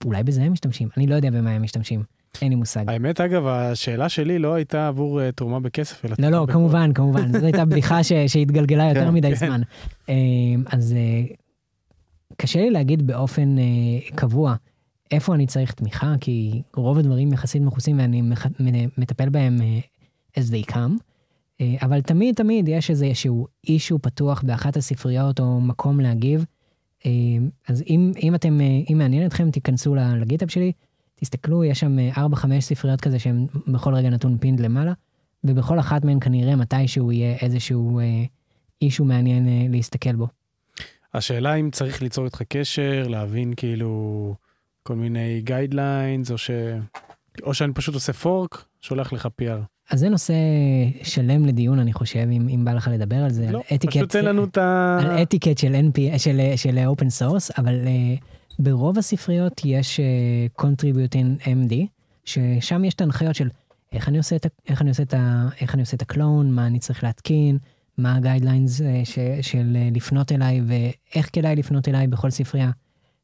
[0.04, 2.02] אולי בזה הם משתמשים, אני לא יודע במה הם משתמשים,
[2.42, 2.84] אין לי מושג.
[2.88, 6.14] האמת, אגב, השאלה שלי לא הייתה עבור אה, תרומה בכסף, אלא...
[6.18, 9.46] לא, לא, תרומה כמובן, כמובן, זו הייתה בדיחה ש- שהתגלגלה יותר כן, מדי כן.
[9.46, 9.60] זמן.
[10.08, 10.14] אה,
[10.66, 11.22] אז אה,
[12.36, 13.64] קשה לי להגיד באופן אה,
[14.14, 14.54] קבוע
[15.10, 18.46] איפה אני צריך תמיכה, כי רוב הדברים יחסית מכוסים ואני מח-
[18.98, 19.78] מטפל בהם אה,
[20.38, 20.98] as they come.
[21.60, 26.44] אה, אבל תמיד תמיד יש איזה שהוא אישו פתוח באחת הספריות או מקום להגיב.
[27.06, 27.10] אה,
[27.68, 30.72] אז אם, אם אתם, אה, אם מעניין אתכם, תיכנסו לגיטאפ שלי,
[31.14, 34.92] תסתכלו, יש שם 4-5 ספריות כזה שהם בכל רגע נתון פינד למעלה,
[35.44, 38.00] ובכל אחת מהן כנראה מתישהו יהיה איזשהו
[38.82, 40.28] אישו מעניין להסתכל בו.
[41.14, 44.34] השאלה אם צריך ליצור איתך קשר, להבין כאילו
[44.82, 46.50] כל מיני guidelines, או ש...
[47.42, 49.73] או שאני פשוט עושה fork, שולח לך PR.
[49.94, 50.34] אז זה נושא
[51.02, 54.10] שלם לדיון, אני חושב, אם, אם בא לך לדבר על זה, לא, על אתיקט, פשוט
[54.10, 54.98] תן לנו את ה...
[55.02, 58.22] על אתיקט של, NP, של, של open source, אבל אה,
[58.58, 61.74] ברוב הספריות יש אה, contributing MD,
[62.24, 63.48] ששם יש את ההנחיות של
[63.92, 65.14] איך אני עושה את, איך אני עושה את,
[65.60, 67.58] איך אני עושה את ה clone, מה אני צריך להתקין,
[67.98, 68.84] מה ה guidelines אה,
[69.42, 72.70] של אה, לפנות אליי ואיך כדאי לפנות אליי בכל ספרייה.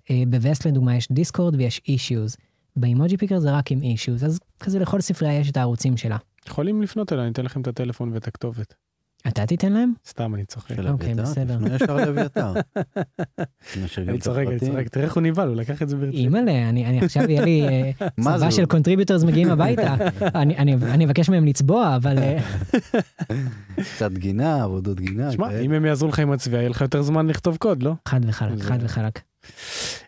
[0.04, 2.36] אה, ב Vest לדוגמה יש דיסקורד ויש issues.
[2.76, 6.16] ב emoji picker זה רק עם אישיוז, אז כזה לכל ספרייה יש את הערוצים שלה.
[6.48, 8.74] יכולים לפנות אליי, אני אתן לכם את הטלפון ואת הכתובת.
[9.28, 9.92] אתה תיתן להם?
[10.06, 10.78] סתם, אני צוחק.
[10.78, 11.56] אוקיי, בסדר.
[11.56, 12.52] תפנו ישר לאביתר.
[14.08, 14.58] אני צוחק, אני.
[14.58, 14.88] צוחק.
[14.88, 16.14] תראה איך הוא נבהל, הוא לקח את זה ברצינות.
[16.14, 18.50] אימא'לה, אני, אני עכשיו יהיה לי אה, מה צבא?
[18.50, 19.94] של contributors מגיעים הביתה.
[20.42, 22.38] אני, אני, אני אבקש מהם לצבוע, אבל אה,
[23.94, 25.32] קצת גינה, עבודות גינה.
[25.32, 25.60] שמע.
[25.60, 27.92] אם הם יעזרו לך עם הצביעה, יהיה לך יותר זמן לכתוב קוד, לא?
[28.08, 29.20] חד וחלק, חד וחלק.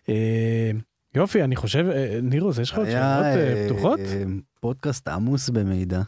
[0.09, 0.71] אה,
[1.15, 1.85] יופי, אני חושב,
[2.23, 3.25] נירוס, יש לך עוד שאלות
[3.65, 3.99] פתוחות?
[4.59, 6.01] פודקאסט עמוס במידע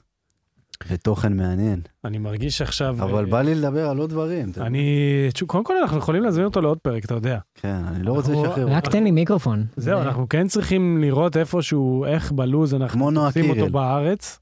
[0.89, 2.95] ותוכן מעניין, אני מרגיש עכשיו...
[2.99, 4.51] אבל אה, בא לי לדבר על עוד דברים.
[4.61, 5.29] אני...
[5.47, 7.37] קודם כל אנחנו יכולים להזמין אותו לעוד פרק, אתה יודע.
[7.55, 8.67] כן, אני לא רוצה לשחרר.
[8.69, 9.65] רק תן לי מיקרופון.
[9.75, 13.69] זהו, זה- אנחנו כן צריכים לראות איפשהו, איך בלוז אנחנו תופסים אותו.
[13.69, 14.39] בארץ,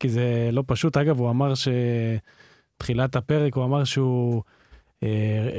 [0.00, 0.96] כי זה לא פשוט.
[0.96, 1.52] אגב, הוא אמר
[2.76, 4.42] שתחילת הפרק, הוא אמר שהוא...
[5.02, 5.08] אה,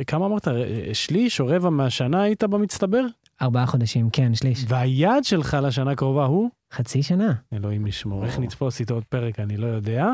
[0.08, 0.48] כמה אמרת?
[0.48, 0.54] אה,
[0.94, 3.06] שליש או רבע מהשנה היית במצטבר?
[3.42, 4.66] ארבעה חודשים, כן, שליש.
[4.68, 6.50] והיעד שלך לשנה הקרובה הוא?
[6.74, 7.34] חצי שנה.
[7.54, 8.40] אלוהים ישמור, איך.
[8.40, 10.08] נתפוס איתו עוד פרק, אני לא יודע.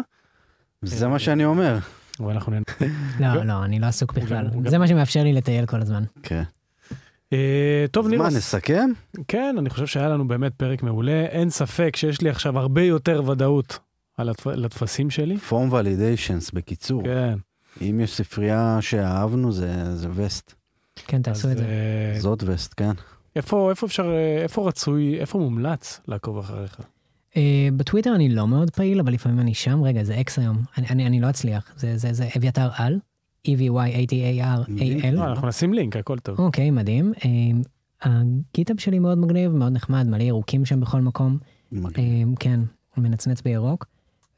[0.81, 1.77] זה מה שאני אומר.
[2.19, 2.63] אבל אנחנו נ...
[3.19, 4.49] לא, לא, אני לא עסוק בכלל.
[4.67, 6.03] זה מה שמאפשר לי לטייל כל הזמן.
[6.23, 6.43] כן.
[7.33, 8.35] אה, טוב, אז מה, נירוס.
[8.35, 8.89] נסכם?
[9.27, 11.25] כן, אני חושב שהיה לנו באמת פרק מעולה.
[11.25, 13.79] אין ספק שיש לי עכשיו הרבה יותר ודאות
[14.17, 14.47] על הטפ...
[14.47, 15.37] לטפסים שלי.
[15.37, 17.03] פורם ולידיישנס, בקיצור.
[17.03, 17.35] כן.
[17.81, 20.53] אם יש ספרייה שאהבנו, זה זה וסט.
[21.07, 21.63] כן, תעשו את זה.
[21.63, 22.91] אה, זאת וסט, כן.
[23.35, 24.11] איפה, איפה אפשר,
[24.43, 26.79] איפה רצוי, איפה מומלץ לעקוב אחריך?
[27.37, 27.41] אה,
[27.77, 29.83] בטוויטר אני לא מאוד פעיל, אבל לפעמים אני שם.
[29.83, 30.57] רגע, זה אקס היום.
[30.77, 31.73] אני- אני אני לא אצליח.
[31.77, 32.99] זה- זה זה אביתר על.
[33.47, 35.11] E E-V-Y-A-T-A-R-A-L.
[35.15, 36.39] לא, אנחנו נשים לינק, הכל טוב.
[36.39, 37.13] אוקיי, מדהים.
[37.25, 37.29] אה,
[38.01, 41.37] הגיטאב שלי מאוד מגניב, מאוד נחמד, מלא ירוקים שם בכל מקום.
[41.71, 41.97] מגניב.
[42.29, 42.59] אה, כן,
[42.97, 43.85] מנצנץ בירוק.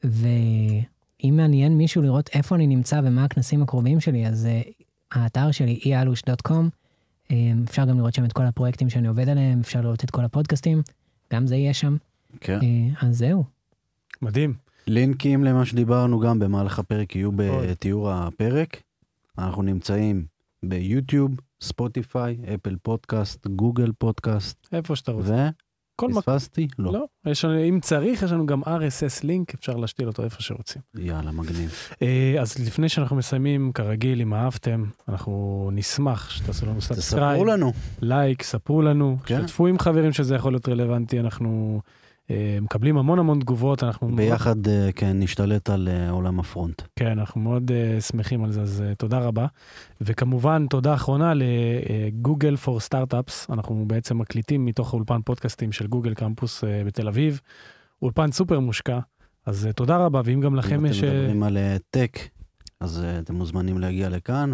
[0.04, 4.62] ואם מעניין מישהו לראות איפה אני נמצא ומה הכנסים הקרובים שלי, אז אה,
[5.12, 6.54] האתר שלי ealush.com,
[7.64, 10.82] אפשר גם לראות שם את כל הפרויקטים שאני עובד עליהם, אפשר לראות את כל הפודקאסטים,
[11.34, 11.98] גם זה יהיה שם.
[12.40, 12.60] כן.
[12.64, 13.44] אה, אז זהו.
[14.22, 14.54] מדהים.
[14.88, 17.32] לינקים למה שדיברנו גם במהלך הפרק יהיו.
[17.36, 18.82] בתיאור הפרק.
[19.38, 20.26] אנחנו נמצאים
[20.64, 25.50] ביוטיוב, ספוטיפיי, אפל פודקאסט, גוגל פודקאסט איפה שאתה רוצה.
[26.00, 26.22] כל מקום.
[26.22, 26.68] פספסתי?
[26.80, 26.94] לא.
[26.94, 30.82] לא, יש לנו, אם צריך, יש לנו גם RSS link, אפשר להשתיל אותו איפה שרוצים.
[30.96, 31.74] יאללה, מגניב.
[32.02, 37.74] אה, אז לפני שאנחנו מסיימים, כרגיל, אם אהבתם, אנחנו נשמח שתעשו לנו subscribe, תספרו לנו.
[38.02, 39.48] לייק, ספרו לנו, כן.
[39.48, 41.82] שתפו עם חברים שזה יכול להיות רלוונטי, אנחנו
[42.62, 46.82] מקבלים המון המון תגובות, אנחנו מאוד, ביחד, אה, כן, נשתלט על אה, עולם הפרונט.
[46.96, 49.46] כן, אנחנו מאוד אה, שמחים על זה, אז אה, תודה רבה.
[50.02, 56.14] וכמובן, תודה אחרונה ל Google for Startups, אנחנו בעצם מקליטים מתוך אולפן פודקאסטים של גוגל
[56.14, 57.42] קמפוס אה, בתל אביב,
[58.02, 59.00] אולפן סופר מושקע,
[59.46, 60.98] אז אה, תודה רבה, ואם גם לכם אם יש...
[60.98, 62.18] אתם אה, מדברים על אה, tech,
[62.80, 64.54] אז אה, אתם מוזמנים להגיע לכאן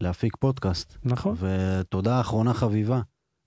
[0.00, 0.96] ולהפיק פודקאסט.
[1.04, 1.36] נכון.
[1.40, 3.00] ותודה אחרונה חביבה,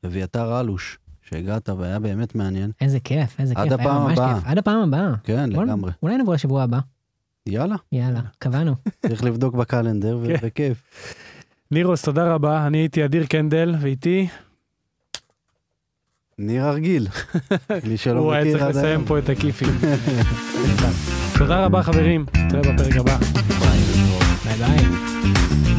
[0.05, 0.99] אביתר אלוש,
[1.29, 2.71] שהגעת והיה באמת מעניין.
[2.81, 4.35] איזה כיף, איזה עד כיף, היה הפעם ממש הבאה.
[4.35, 4.43] כיף.
[4.47, 5.11] עד הפעם הבאה.
[5.23, 5.91] כן, בוא- לגמרי.
[6.03, 6.79] אולי נבוא לשבוע הבא.
[7.45, 8.75] יאללה, יאללה, קבענו.
[9.07, 10.33] צריך לבדוק בקלנדר כן.
[10.43, 10.83] ובכיף.
[11.71, 14.27] נירוס, תודה רבה, אני הייתי אדיר קנדל, ואיתי,
[16.37, 17.07] ניר הרגיל.
[17.89, 19.05] מי שלא הוא היה מכיר צריך עד לסיים היום.
[19.05, 19.69] פה את הכיפים.
[21.37, 23.17] תודה רבה חברים, נתראה בפרק הבא.
[23.17, 23.79] ביי
[24.57, 25.76] ביי.